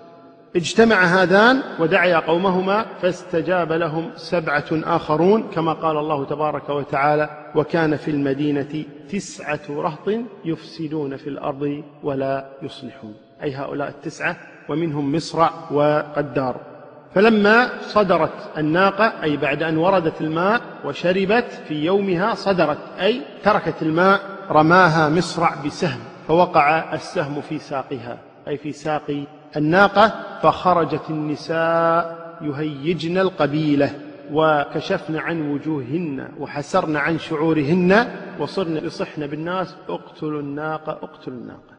[0.56, 8.10] اجتمع هذان ودعيا قومهما فاستجاب لهم سبعة آخرون كما قال الله تبارك وتعالى وكان في
[8.10, 10.10] المدينة تسعة رهط
[10.44, 13.14] يفسدون في الأرض ولا يصلحون.
[13.42, 14.36] أي هؤلاء التسعة
[14.68, 16.71] ومنهم مصرع وقدار.
[17.14, 24.20] فلما صدرت الناقة أي بعد أن وردت الماء وشربت في يومها صدرت أي تركت الماء
[24.50, 25.98] رماها مصرع بسهم
[26.28, 29.24] فوقع السهم في ساقها أي في ساق
[29.56, 33.90] الناقة فخرجت النساء يهيجن القبيلة
[34.32, 41.71] وكشفن عن وجوههن وحسرن عن شعورهن وصرن يصحن بالناس اقتلوا الناقة اقتلوا الناقة.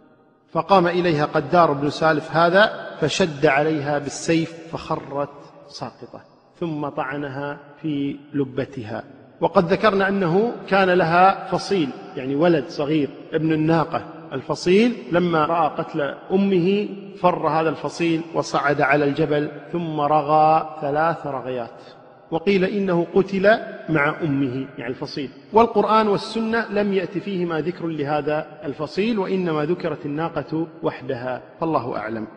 [0.54, 5.30] فقام إليها قدار بن سالف هذا فشد عليها بالسيف فخرت
[5.68, 6.22] ساقطة
[6.60, 9.04] ثم طعنها في لبتها.
[9.42, 14.02] وقد ذكرنا أنه كان لها فصيل يعني ولد صغير ابن الناقة
[14.34, 14.96] الفصيل.
[15.12, 16.88] لما رأى قتل أمه
[17.22, 21.82] فر هذا الفصيل وصعد على الجبل ثم رغى ثلاث رغيات.
[22.34, 23.58] وقيل إنه قتل
[23.90, 25.30] مع أمه يعني الفصيل.
[25.54, 31.42] والقرآن والسنة لم يأت فيهما ذكر لهذا الفصيل وإنما ذكرت الناقة وحدها.
[31.60, 32.28] فالله أعلم.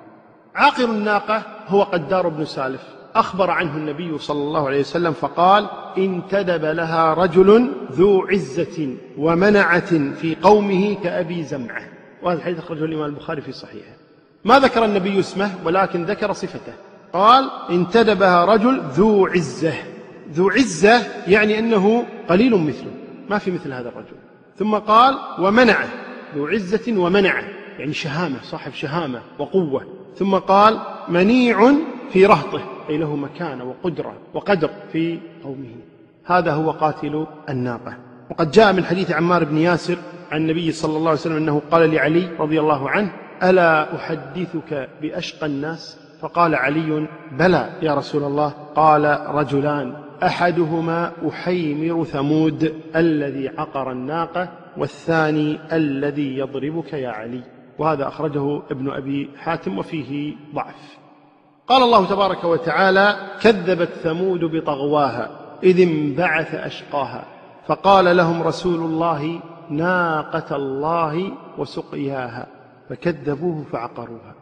[0.54, 2.82] عاقر الناقة هو قدار بن سالف.
[3.14, 10.37] أخبر عنه النبي صلى الله عليه وسلم فقال انتدب لها رجل ذو عزة ومنعة في
[10.42, 11.82] قومه كأبي زمعة.
[12.22, 13.96] وهذا الحديث أخرجه الإمام البخاري في صحيحه.
[14.44, 16.72] ما ذكر النبي اسمه ولكن ذكر صفته.
[17.16, 19.74] قال انتدبها رجل ذو عزة.
[20.33, 22.90] ذو عزة يعني أنه قليل مثله
[23.31, 24.16] ما في مثل هذا الرجل.
[24.57, 25.88] ثم قال ومنعه
[26.35, 27.44] ذو عزة ومنعه
[27.79, 29.87] يعني شهامة صاحب شهامة وقوة.
[30.16, 31.72] ثم قال منيع
[32.11, 35.74] في رهطه أي له مكانة وقدرة وقدر في قومه.
[36.24, 37.96] هذا هو قاتل الناقة.
[38.31, 39.96] وقد جاء من حديث عمار بن ياسر
[40.33, 45.46] عن النبي صلى الله عليه وسلم أنه قال لعلي رضي الله عنه ألا أحدثك بأشقى
[45.46, 48.54] الناس؟ فقال علي بلى يا رسول الله.
[48.76, 57.42] قال رجلان أحدهما أحيمر ثمود الذي عقر الناقة والثاني الذي يضربك يا علي.
[57.78, 60.98] وهذا أخرجه ابن أبي حاتم وفيه ضعف.
[61.68, 65.30] قال الله تبارك وتعالى كذبت ثمود بطغواها
[65.62, 67.24] إذ انبعث أشقاها.
[67.66, 72.46] فقال لهم رسول الله ناقة الله وسقياها.
[72.88, 74.36] فكذبوه فعقروها.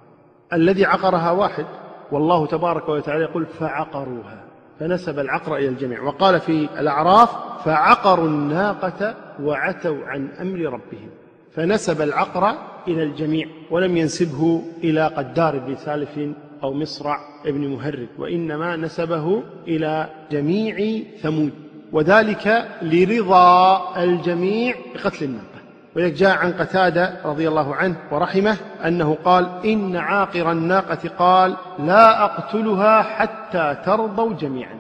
[0.55, 1.67] الذي عقرها واحد
[2.13, 4.45] والله تبارك وتعالى يقول فعقروها
[4.81, 6.03] فنسب العقر إلى الجميع.
[6.03, 7.31] وقال في الأعراف
[7.65, 11.11] فعقروا الناقة وعتوا عن أمر ربهم
[11.55, 12.55] فنسب العقر
[12.89, 16.21] إلى الجميع ولم ينسبه إلى قدار بن سالف
[16.63, 21.53] أو مصرع بن مهرب وإنما نسبه إلى جميع ثمود
[21.93, 25.54] وذلك لرضا الجميع بقتل الناقة
[25.97, 32.25] ولذلك جاء عن قتادة رضي الله عنه ورحمه أنه قال إن عاقر الناقة قال لا
[32.25, 34.75] أقتلها حتى ترضوا جميعا.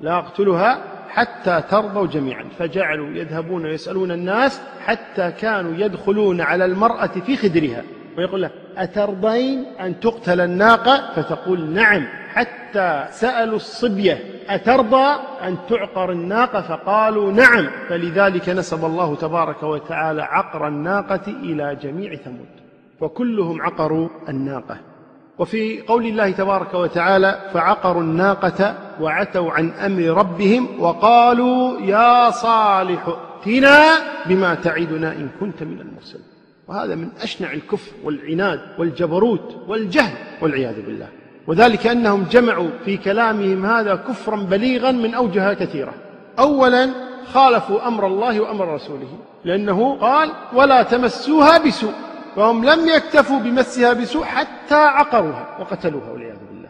[0.00, 0.78] لا أقتلها
[1.08, 2.44] حتى ترضوا جميعا.
[2.58, 7.82] فجعلوا يذهبون ويسألون الناس حتى كانوا يدخلون على المرأة في خدرها.
[8.18, 12.06] ويقول لها أترضين أن تقتل الناقة؟ فتقول نعم.
[12.28, 17.70] حتى سألوا الصبية أترضى أن تعقر الناقة؟ فقالوا نعم.
[17.88, 22.48] فلذلك نسب الله تبارك وتعالى عقر الناقة إلى جميع ثمود
[23.00, 24.76] وكلهم عقروا الناقة.
[25.38, 33.08] وفي قول الله تبارك وتعالى فعقروا الناقة وعتوا عن أمر ربهم وقالوا يا صالح
[33.46, 33.84] ائتنا
[34.26, 36.29] بما تعدنا إن كنت من المرسلين.
[36.70, 41.08] وهذا من أشنع الكفر والعناد والجبروت والجهل والعياذ بالله.
[41.46, 45.94] وذلك أنهم جمعوا في كلامهم هذا كفرا بليغا من أوجه كثيرة.
[46.38, 46.90] أولا
[47.32, 51.92] خالفوا أمر الله وأمر رسوله لأنه قال ولا تمسوها بسوء.
[52.36, 56.68] فهم لم يكتفوا بمسها بسوء حتى عقروها وقتلوها والعياذ بالله.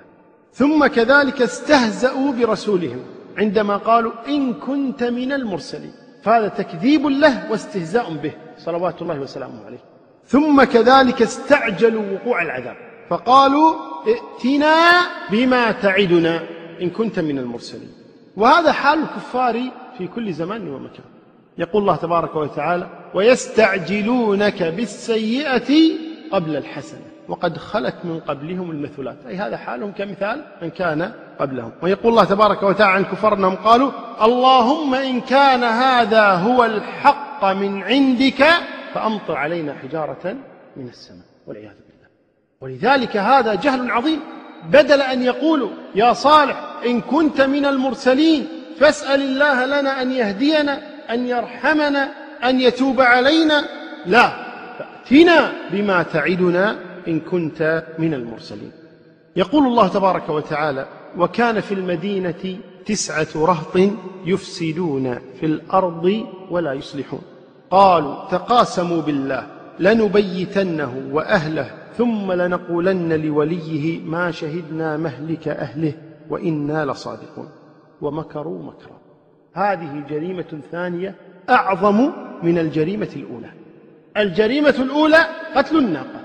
[0.53, 3.01] ثم كذلك استهزأوا برسولهم
[3.39, 5.93] عندما قالوا إن كنت من المرسلين.
[6.23, 8.33] فهذا تكذيب له واستهزاء به.
[8.59, 9.90] صلوات الله وسلامه عليه.
[10.31, 12.77] ثم كذلك استعجلوا وقوع العذاب.
[13.11, 13.75] فقالوا
[14.07, 14.77] ائتنا
[15.31, 16.41] بما تعدنا
[16.83, 17.93] إن كنت من المرسلين.
[18.37, 19.63] وهذا حال الكفار
[19.99, 21.05] في كل زمان ومكان.
[21.59, 25.71] يقول الله تبارك وتعالى ويستعجلونك بالسيئة
[26.33, 27.01] قبل الحسنة.
[27.29, 29.17] وقد خلت من قبلهم المثلات.
[29.29, 31.73] أي هذا حالهم كمثال من كان قبلهم.
[31.83, 33.91] ويقول الله تبارك وتعالى عن كفار أنهم قالوا
[34.23, 38.47] اللهم إن كان هذا هو الحق من عندك
[38.95, 40.37] فأمطر علينا حجارة
[40.77, 42.09] من السماء والعياذ بالله.
[42.61, 44.21] ولذلك هذا جهل عظيم.
[44.65, 48.49] بدل أن يقولوا يا صالح إن كنت من المرسلين
[48.79, 52.13] فاسأل الله لنا أن يهدينا أن يرحمنا
[52.45, 53.65] أن يتوب علينا.
[54.07, 54.29] لا
[54.79, 56.77] فأتنا بما تعدنا
[57.09, 58.73] إن كنت من المرسلين.
[59.37, 63.79] يقول الله تبارك وتعالى وكان في المدينة تسعة رهط
[64.25, 67.23] يفسدون في الأرض ولا يصلحون.
[67.71, 69.47] قالوا تقاسموا بالله
[69.79, 75.93] لنبيتنه وأهله ثم لنقولن لوليه ما شهدنا مهلك أهله
[76.31, 77.49] وإنا لصادقون.
[78.01, 78.99] ومكروا مكرا.
[79.55, 81.15] هذه جريمة ثانية
[81.51, 83.51] أعظم من الجريمة الأولى.
[84.17, 86.21] الجريمة الأولى قتل الناقة.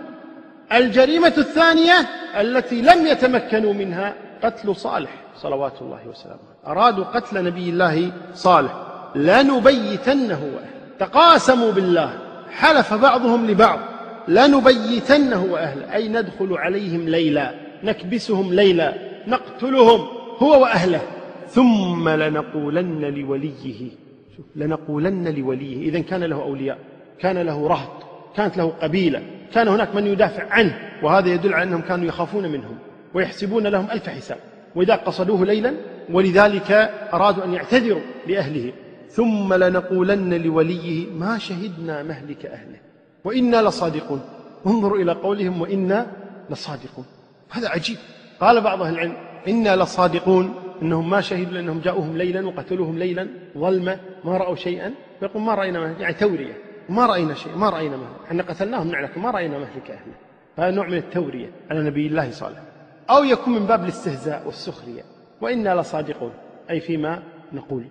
[0.74, 1.94] الجريمة الثانية
[2.36, 8.74] التي لم يتمكنوا منها قتل صالح صلوات الله وسلامه أرادوا قتل نبي الله صالح.
[9.16, 10.75] لنبيتنه وأهله.
[11.00, 12.14] تقاسموا بالله.
[12.52, 13.80] حلف بعضهم لبعض.
[14.28, 15.94] لنبيتنه وأهله.
[15.94, 17.54] أي ندخل عليهم ليلا.
[17.84, 18.94] نكبسهم ليلا.
[19.28, 21.02] نقتلهم هو وأهله.
[21.48, 23.90] ثم لنقولن لوليه.
[24.56, 25.90] لنقولن لوليه.
[25.90, 26.78] إذا كان له أولياء.
[27.20, 28.04] كان له رهط.
[28.36, 29.22] كانت له قبيلة.
[29.54, 30.80] كان هناك من يدافع عنه.
[31.04, 32.78] وهذا يدل على أنهم كانوا يخافون منهم.
[33.14, 34.38] ويحسبون لهم ألف حساب.
[34.76, 35.74] وإذا قصدوه ليلا
[36.10, 36.72] ولذلك
[37.14, 38.72] أرادوا أن يعتذروا لأهله.
[39.15, 42.80] ثم لنقولن لوليه ما شهدنا مهلك أهله
[43.23, 44.21] وإنا لصادقون.
[44.67, 46.12] انظروا إلى قولهم وإنا
[46.49, 47.06] لصادقون.
[47.49, 47.97] هذا عجيب.
[48.39, 50.54] قال بعض أهل العلم إنا لصادقون.
[50.82, 54.93] إنهم ما شهدوا لأنهم جاءوهم ليلا وقتلوهم ليلا ظلمة ما رأوا شيئا.
[55.19, 56.58] فيقول ما رأينا مهلك يعني تورية.
[56.89, 58.25] ما رأينا شيء ما رأينا مهلك.
[58.28, 60.13] إحنا قتلناهم نعلك ما رأينا مهلك أهله.
[60.58, 62.60] هذا نوع من التورية على نبي الله صالح
[63.10, 65.04] أو يكون من باب الاستهزاء والسخرية.
[65.41, 66.32] وإنا لصادقون.
[66.69, 67.23] أي فيما
[67.54, 67.84] نقول.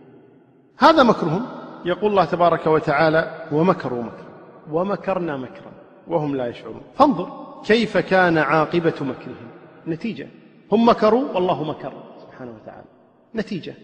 [0.78, 1.46] هذا مكرهم.
[1.84, 4.24] يقول الله تبارك وتعالى ومكروا مكرا.
[4.70, 5.72] ومكرنا مكرا
[6.08, 6.82] وهم لا يشعرون.
[6.96, 7.28] فانظر
[7.66, 9.48] كيف كان عاقبة مكرهم.
[9.86, 10.28] نتيجة.
[10.72, 11.92] هم مكروا والله مكر.
[12.22, 12.84] سبحانه وتعالى.
[13.34, 13.74] نتيجة.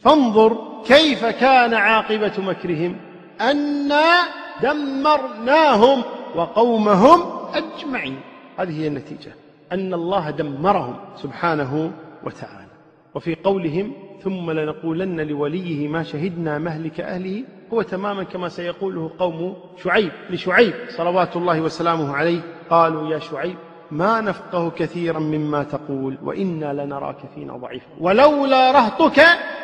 [0.00, 2.96] فانظر كيف كان عاقبة مكرهم.
[3.40, 4.20] أنا
[4.62, 6.02] دمرناهم
[6.36, 7.20] وقومهم
[7.54, 8.20] أجمعين.
[8.58, 9.32] هذه هي النتيجة.
[9.72, 11.92] أن الله دمرهم سبحانه
[12.24, 12.70] وتعالى.
[13.14, 20.12] وفي قولهم ثم لنقولن لوليه ما شهدنا مهلك أهله هو تماما كما سيقوله قوم شعيب
[20.30, 22.40] لشعيب صلوات الله وسلامه عليه
[22.70, 23.56] قالوا يا شعيب
[23.90, 27.86] ما نفقه كثيرا مما تقول وإنا لنراك فينا ضعيفا.
[28.00, 29.20] ولولا رهطك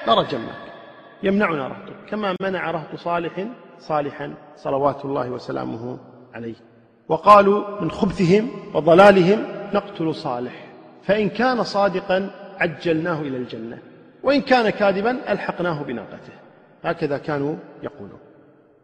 [0.09, 0.72] لرجمناك.
[1.22, 3.47] يمنعنا رهطك كما منع رهط صالح
[3.78, 5.99] صالحا صلوات الله وسلامه
[6.35, 6.55] عليه.
[7.09, 10.66] وقالوا من خبثهم وضلالهم نقتل صالح
[11.03, 13.78] فإن كان صادقا عجلناه إلى الجنة.
[14.27, 16.33] وإن كان كاذبا ألحقناه بناقته.
[16.85, 18.18] هكذا كانوا يقولون.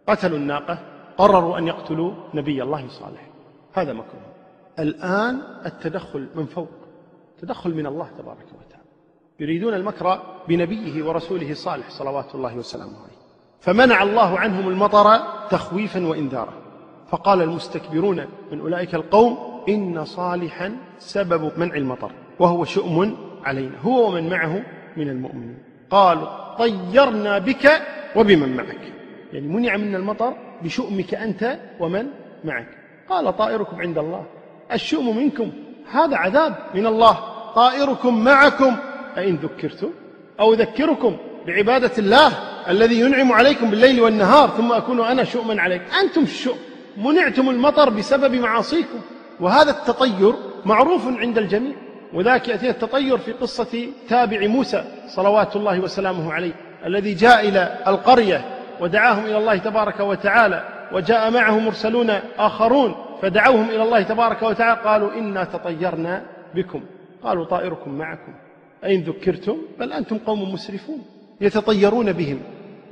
[0.09, 0.78] قتلوا الناقة
[1.18, 3.28] قرروا أن يقتلوا نبي الله صالح.
[3.72, 4.32] هذا مكروه.
[4.78, 6.68] الآن التدخل من فوق
[7.40, 8.84] تدخل من الله تبارك وتعالى.
[9.40, 13.22] يريدون المكر بنبيه ورسوله صالح صلوات الله وسلامه عليه.
[13.61, 15.18] فمنع الله عنهم المطر
[15.51, 16.53] تخويفا وإنذارا.
[17.09, 19.38] فقال المستكبرون من أولئك القوم
[19.68, 23.78] إن صالحا سبب منع المطر وهو شؤم علينا.
[23.80, 24.62] هو ومن معه
[24.97, 25.59] من المؤمنين.
[25.90, 27.82] قالوا طيرنا بك
[28.16, 28.93] وبمن معك.
[29.32, 32.07] يعني منع منا المطر بشؤمك أنت ومن
[32.45, 32.68] معك.
[33.09, 34.26] قال طائركم عند الله.
[34.72, 35.53] الشؤم منكم
[35.93, 37.18] هذا عذاب من الله.
[37.55, 38.76] طائركم معكم.
[39.18, 39.90] أئن ذكرتم
[40.40, 41.16] أو أذكركم
[41.47, 42.32] بعبادة الله
[42.68, 45.82] الذي ينعم عليكم بالليل والنهار ثم أكون أنا شؤما عليك.
[46.03, 46.57] أنتم الشؤم.
[46.97, 49.01] منعتم المطر بسبب معاصيكم.
[49.40, 50.34] وهذا التطير
[50.64, 51.74] معروف عند الجميع.
[52.14, 56.52] وذاك يأتي التطير في قصة تابع موسى صلوات الله وسلامه عليه
[56.86, 58.44] الذي جاء إلى القرية
[58.80, 65.12] ودعاهم إلى الله تبارك وتعالى وجاء معه مرسلون آخرون فدعوهم إلى الله تبارك وتعالى قالوا
[65.12, 66.22] إنا تطيرنا
[66.54, 66.80] بكم.
[67.24, 68.34] قالوا طائركم معكم.
[68.84, 71.04] أين ذكرتم؟ بل أنتم قوم مسرفون
[71.40, 72.40] يتطيرون بهم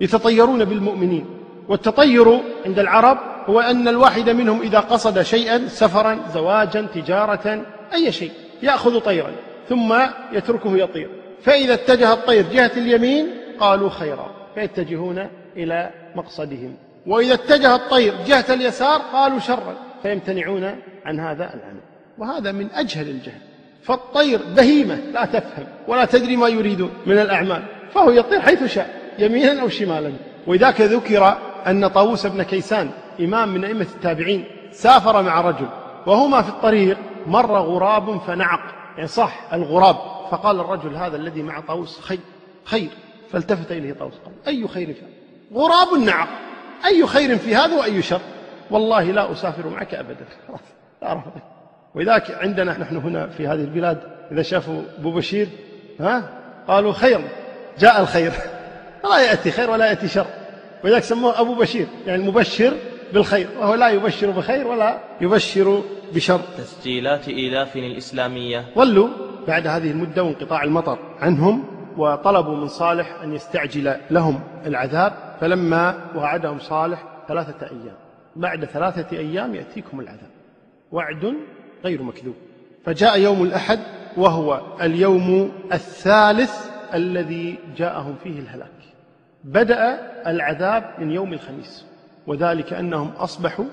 [0.01, 1.27] يتطيرون بالمؤمنين.
[1.69, 7.63] والتطير عند العرب هو أن الواحد منهم إذا قصد شيئا سفرا زواجا تجارة
[7.95, 8.33] أي شيء
[8.63, 9.33] يأخذ طيرا
[9.69, 9.95] ثم
[10.33, 11.11] يتركه يطير.
[11.43, 13.27] فإذا اتجه الطير جهة اليمين
[13.61, 16.75] قالوا خيرا فيتجهون إلى مقصدهم.
[17.07, 21.81] وإذا اتجه الطير جهة اليسار قالوا شرا فيمتنعون عن هذا العمل.
[22.19, 23.41] وهذا من أجهل الجهل.
[23.83, 27.63] فالطير بهيمة لا تفهم ولا تدري ما يريدون من الأعمال
[27.95, 30.13] فهو يطير حيث شاء يمينا أو شمالا.
[30.47, 32.91] وذاك ذكر أن طاووس بن كيسان
[33.21, 35.67] إمام من أئمة التابعين سافر مع رجل
[36.07, 38.61] وهما في الطريق مر غراب فنعق.
[38.97, 39.97] يعني صح الغراب.
[40.31, 42.19] فقال الرجل هذا الذي مع طاووس خير
[42.65, 42.91] خير.
[43.33, 45.03] فالتفت إليه طاووس قال أي خير في
[45.55, 46.29] غراب نعق.
[46.87, 48.21] أي خير في هذا وأي شر؟
[48.71, 50.25] والله لا أسافر معك أبدا.
[51.95, 53.99] ولذلك عندنا نحن هنا في هذه البلاد
[54.33, 55.49] إذا شافوا أبو بشير
[56.01, 56.31] ها
[56.69, 57.21] قالوا خير.
[57.79, 58.33] جاء الخير.
[59.05, 60.27] لا يأتي خير ولا يأتي شر.
[60.85, 62.77] ولذلك سموه أبو بشير يعني المبشر
[63.15, 65.83] بالخير وهو لا يبشر بخير ولا يبشر
[66.15, 66.41] بشر.
[66.59, 68.65] تسجيلات إيلاف الإسلامية.
[68.77, 69.09] ظلوا
[69.49, 71.65] بعد هذه المدة وانقطاع المطر عنهم
[71.97, 75.13] وطلبوا من صالح أن يستعجل لهم العذاب.
[75.41, 77.97] فلما وعدهم صالح ثلاثة أيام.
[78.37, 80.31] بعد ثلاثة أيام يأتيكم العذاب.
[80.93, 81.35] وعد
[81.85, 82.35] غير مكذوب.
[82.85, 83.79] فجاء يوم الأحد
[84.17, 88.71] وهو اليوم الثالث الذي جاءهم فيه الهلاك.
[89.45, 91.90] بدأ العذاب من يوم الخميس.
[92.31, 93.65] وذلك أنهم أصبحوا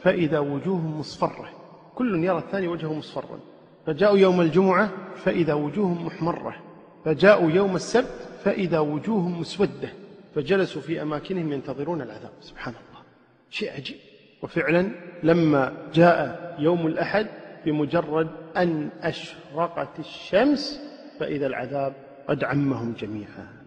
[0.00, 1.48] فإذا وجوههم مصفرة.
[1.94, 3.38] كل يرى الثاني وجهه مصفرا.
[3.86, 6.56] فجاءوا يوم الجمعة فإذا وجوههم محمرة.
[7.04, 9.88] فجاءوا يوم السبت فإذا وجوههم مسودة.
[10.34, 12.30] فجلسوا في أماكنهم ينتظرون العذاب.
[12.40, 13.02] سبحان الله.
[13.50, 13.96] شيء عجيب.
[14.42, 14.90] وفعلا
[15.22, 17.26] لما جاء يوم الأحد
[17.66, 20.80] بمجرد أن أشرقت الشمس
[21.20, 21.94] فإذا العذاب
[22.28, 23.63] قد عمهم جميعا.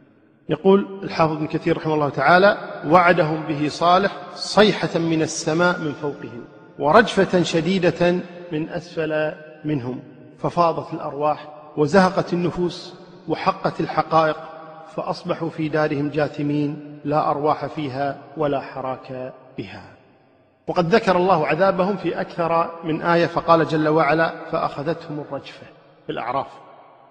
[0.50, 6.46] يقول الحافظ ابن كثير رحمه الله تعالى وعدهم به صالح صيحة من السماء من فوقهم
[6.80, 8.12] ورجفة شديدة
[8.52, 9.32] من أسفل
[9.66, 10.00] منهم
[10.40, 12.96] ففاضت الأرواح وزهقت النفوس
[13.28, 14.38] وحقت الحقائق
[14.96, 19.84] فأصبحوا في دارهم جاثمين لا أرواح فيها ولا حراك بها.
[20.68, 25.68] وقد ذكر الله عذابهم في أكثر من آية فقال جل وعلا فأخذتهم الرجفة
[26.06, 26.48] في الأعراف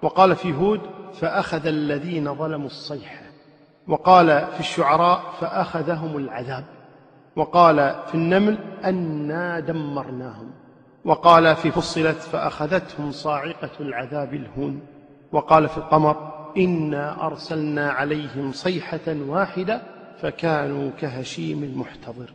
[0.02, 0.80] وقال في هود
[1.20, 3.25] فأخذ الذين ظلموا الصيحة.
[3.88, 6.64] وقال في الشعراء فأخذهم العذاب.
[7.36, 7.76] وقال
[8.06, 10.50] في النمل أنا دمرناهم.
[11.04, 14.80] وقال في فصلت فأخذتهم صاعقة العذاب الهون.
[15.32, 19.82] وقال في القمر إنا أرسلنا عليهم صيحة واحدة
[20.18, 22.32] فكانوا كهشيم المحتضر.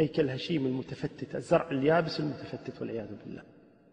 [0.00, 3.42] أي كالهشيم المتفتت الزرع اليابس المتفتت والعياذ بالله.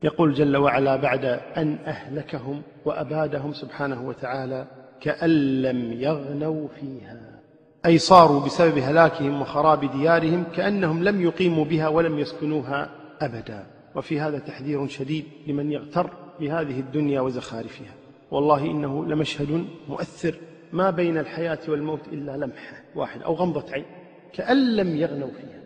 [0.04, 1.26] يقول جل وعلا بعد
[1.58, 4.68] أن أهلكهم وأبادهم سبحانه وتعالى
[5.02, 7.42] كأن لم يغنوا فيها.
[7.86, 12.90] أي صاروا بسبب هلاكهم وخراب ديارهم كأنهم لم يقيموا بها ولم يسكنوها
[13.22, 13.66] أبدا.
[13.96, 17.94] وفي هذا تحذير شديد لمن يغتر بهذه الدنيا وزخارفها.
[18.32, 20.36] والله إنه لمشهد مؤثر.
[20.74, 23.86] ما بين الحياة والموت إلا لمحة واحدة أو غمضة عين.
[24.34, 25.62] كأن لم يغنوا فيها.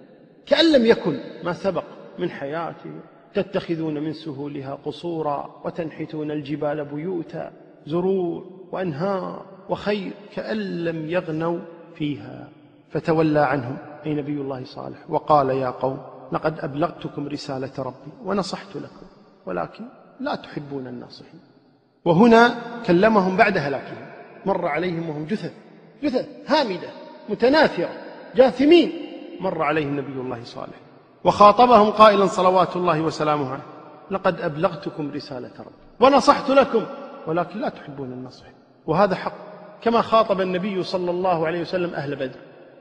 [0.46, 1.20] كأن لم يكن.
[1.44, 1.84] ما سبق
[2.20, 2.76] من حياة
[3.34, 7.52] تتخذون من سهولها قصورا وتنحتون الجبال بيوتا.
[7.88, 8.65] زرور.
[8.76, 11.60] وأنهار وخير كأن لم يغنوا
[11.96, 12.48] فيها.
[12.92, 13.78] فتولى عنهم.
[14.06, 14.98] أي نبي الله صالح.
[15.10, 15.98] وقال يا قوم
[16.32, 19.06] لقد أبلغتكم رسالة ربي ونصحت لكم
[19.46, 19.86] ولكن
[20.20, 21.40] لا تحبون الناصحين.
[22.06, 22.56] وهنا
[22.86, 24.08] كلمهم بعد هلاكهم.
[24.46, 25.54] مر عليهم وهم جثث.
[26.04, 26.90] جثث هامدة
[27.30, 27.90] متناثرة
[28.36, 28.92] جاثمين.
[29.40, 30.80] مر عليهم نبي الله صالح.
[31.24, 33.64] وخاطبهم قائلا صلوات الله وسلامه عليه.
[34.12, 36.86] لقد أبلغتكم رسالة ربي ونصحت لكم
[37.28, 38.55] ولكن لا تحبون النصح
[38.88, 39.34] وهذا حق.
[39.82, 42.40] كما خاطب النبي صلى الله عليه وسلم أهل بدر.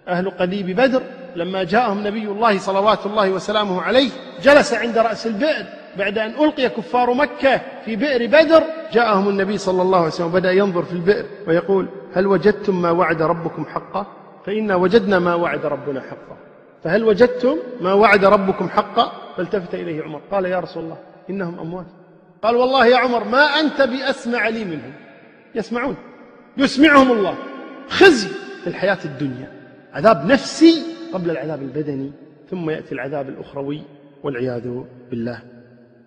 [0.08, 1.02] أهل قليب بدر
[1.36, 4.10] لما جاءهم نبي الله صلوات الله وسلامه عليه
[4.42, 5.66] جلس عند رأس البئر.
[5.98, 10.52] بعد أن ألقي كفار مكة في بئر بدر جاءهم النبي صلى الله عليه وسلم وبدأ
[10.52, 14.06] ينظر في البئر ويقول هل وجدتم ما وعد ربكم حقا?
[14.46, 16.36] فإنا وجدنا ما وعد ربنا حقا.
[16.84, 20.20] فهل وجدتم ما وعد ربكم حقا؟ فالتفت إليه عمر.
[20.30, 20.98] قال يا رسول الله
[21.30, 21.86] إنهم أموات.
[22.42, 24.92] قال والله يا عمر ما أنت بأسمع لي منهم.
[25.54, 25.96] يسمعون.
[26.56, 27.34] يسمعهم الله.
[27.88, 28.28] خزي
[28.62, 29.52] في الحياة الدنيا.
[29.94, 30.82] عذاب نفسي
[31.12, 32.12] قبل العذاب البدني
[32.50, 33.82] ثم يأتي العذاب الأخروي
[34.22, 35.42] والعياذ بالله.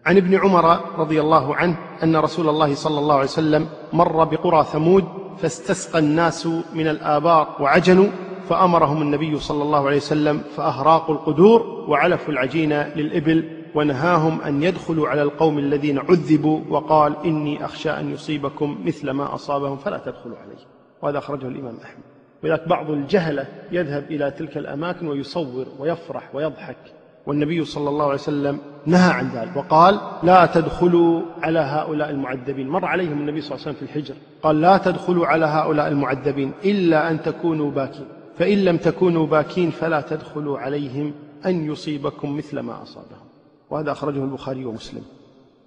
[0.05, 4.65] عن ابن عمر رضي الله عنه أن رسول الله صلى الله عليه وسلم مر بقرى
[4.71, 5.05] ثمود
[5.37, 8.07] فاستسقى الناس من الآبار وعجنوا
[8.49, 15.21] فأمرهم النبي صلى الله عليه وسلم فأهراقوا القدور وعلفوا العجين للإبل ونهاهم أن يدخلوا على
[15.21, 20.57] القوم الذين عذبوا وقال إني أخشى أن يصيبكم مثل ما أصابهم فلا تدخلوا عليه.
[21.01, 22.03] وهذا أخرجه الإمام أحمد.
[22.43, 26.77] ولذلك بعض الجهلة يذهب إلى تلك الأماكن ويصور ويفرح ويضحك.
[27.25, 32.67] والنبي صلى الله عليه وسلم نهى عن ذلك وقال لا تدخلوا على هؤلاء المعذبين.
[32.69, 36.51] مر عليهم النبي صلى الله عليه وسلم في الحجر قال لا تدخلوا على هؤلاء المعذبين
[36.65, 38.07] إلا أن تكونوا باكين.
[38.37, 41.13] فإن لم تكونوا باكين فلا تدخلوا عليهم
[41.45, 43.26] أن يصيبكم مثل ما أصابهم.
[43.69, 45.01] وهذا أخرجه البخاري ومسلم.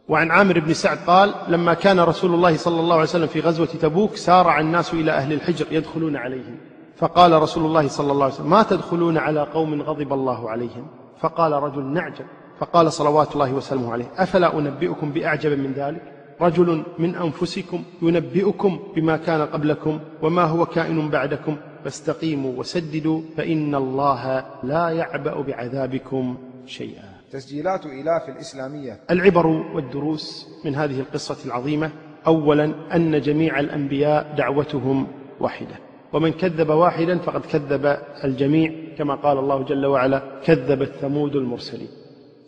[0.09, 3.67] وعن عامر بن سعد قال لما كان رسول الله صلى الله عليه وسلم في غزوة
[3.67, 6.57] تبوك سارع الناس إلى أهل الحجر يدخلون عليهم.
[6.97, 10.87] فقال رسول الله صلى الله عليه وسلم ما تدخلون على قوم غضب الله عليهم؟
[11.21, 12.25] فقال رجل نعجب.
[12.59, 16.03] فقال صلوات الله وسلامه عليه أفلا أنبئكم بأعجب من ذلك؟
[16.41, 24.45] رجل من أنفسكم ينبئكم بما كان قبلكم وما هو كائن بعدكم؟ فاستقيموا وسددوا فإن الله
[24.63, 26.37] لا يعبأ بعذابكم
[26.67, 27.10] شيئا.
[27.31, 29.01] تسجيلات إيلاف الإسلامية.
[29.11, 31.91] العبر والدروس من هذه القصة العظيمة
[32.27, 35.07] أولا أن جميع الأنبياء دعوتهم
[35.41, 35.75] واحدة.
[36.13, 41.89] ومن كذب واحدا فقد كذب الجميع كما قال الله جل وعلا كذبت ثمود المرسلين.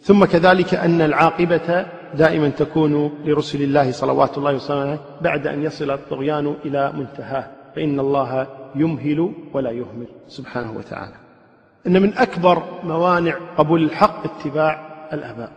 [0.01, 6.55] ثم كذلك أن العاقبة دائما تكون لرسل الله صلوات الله وسلامه بعد أن يصل الطغيان
[6.65, 7.51] إلى منتهاه.
[7.77, 10.07] فإن الله يمهل ولا يهمل.
[10.29, 11.15] سبحانه وتعالى.
[11.87, 14.81] إن من أكبر موانع قبول الحق اتباع
[15.13, 15.51] الآباء.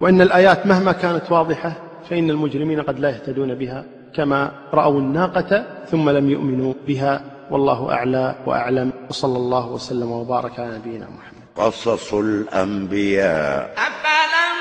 [0.00, 1.72] وإن الآيات مهما كانت واضحة
[2.10, 7.20] فإن المجرمين قد لا يهتدون بها كما رأوا الناقة ثم لم يؤمنوا بها
[7.50, 8.92] والله أعلى وأعلم.
[9.10, 11.42] وصلى الله وسلم وبارك على نبينا محمد.
[11.56, 13.74] قصص الأنبياء.
[13.76, 14.51] أفلم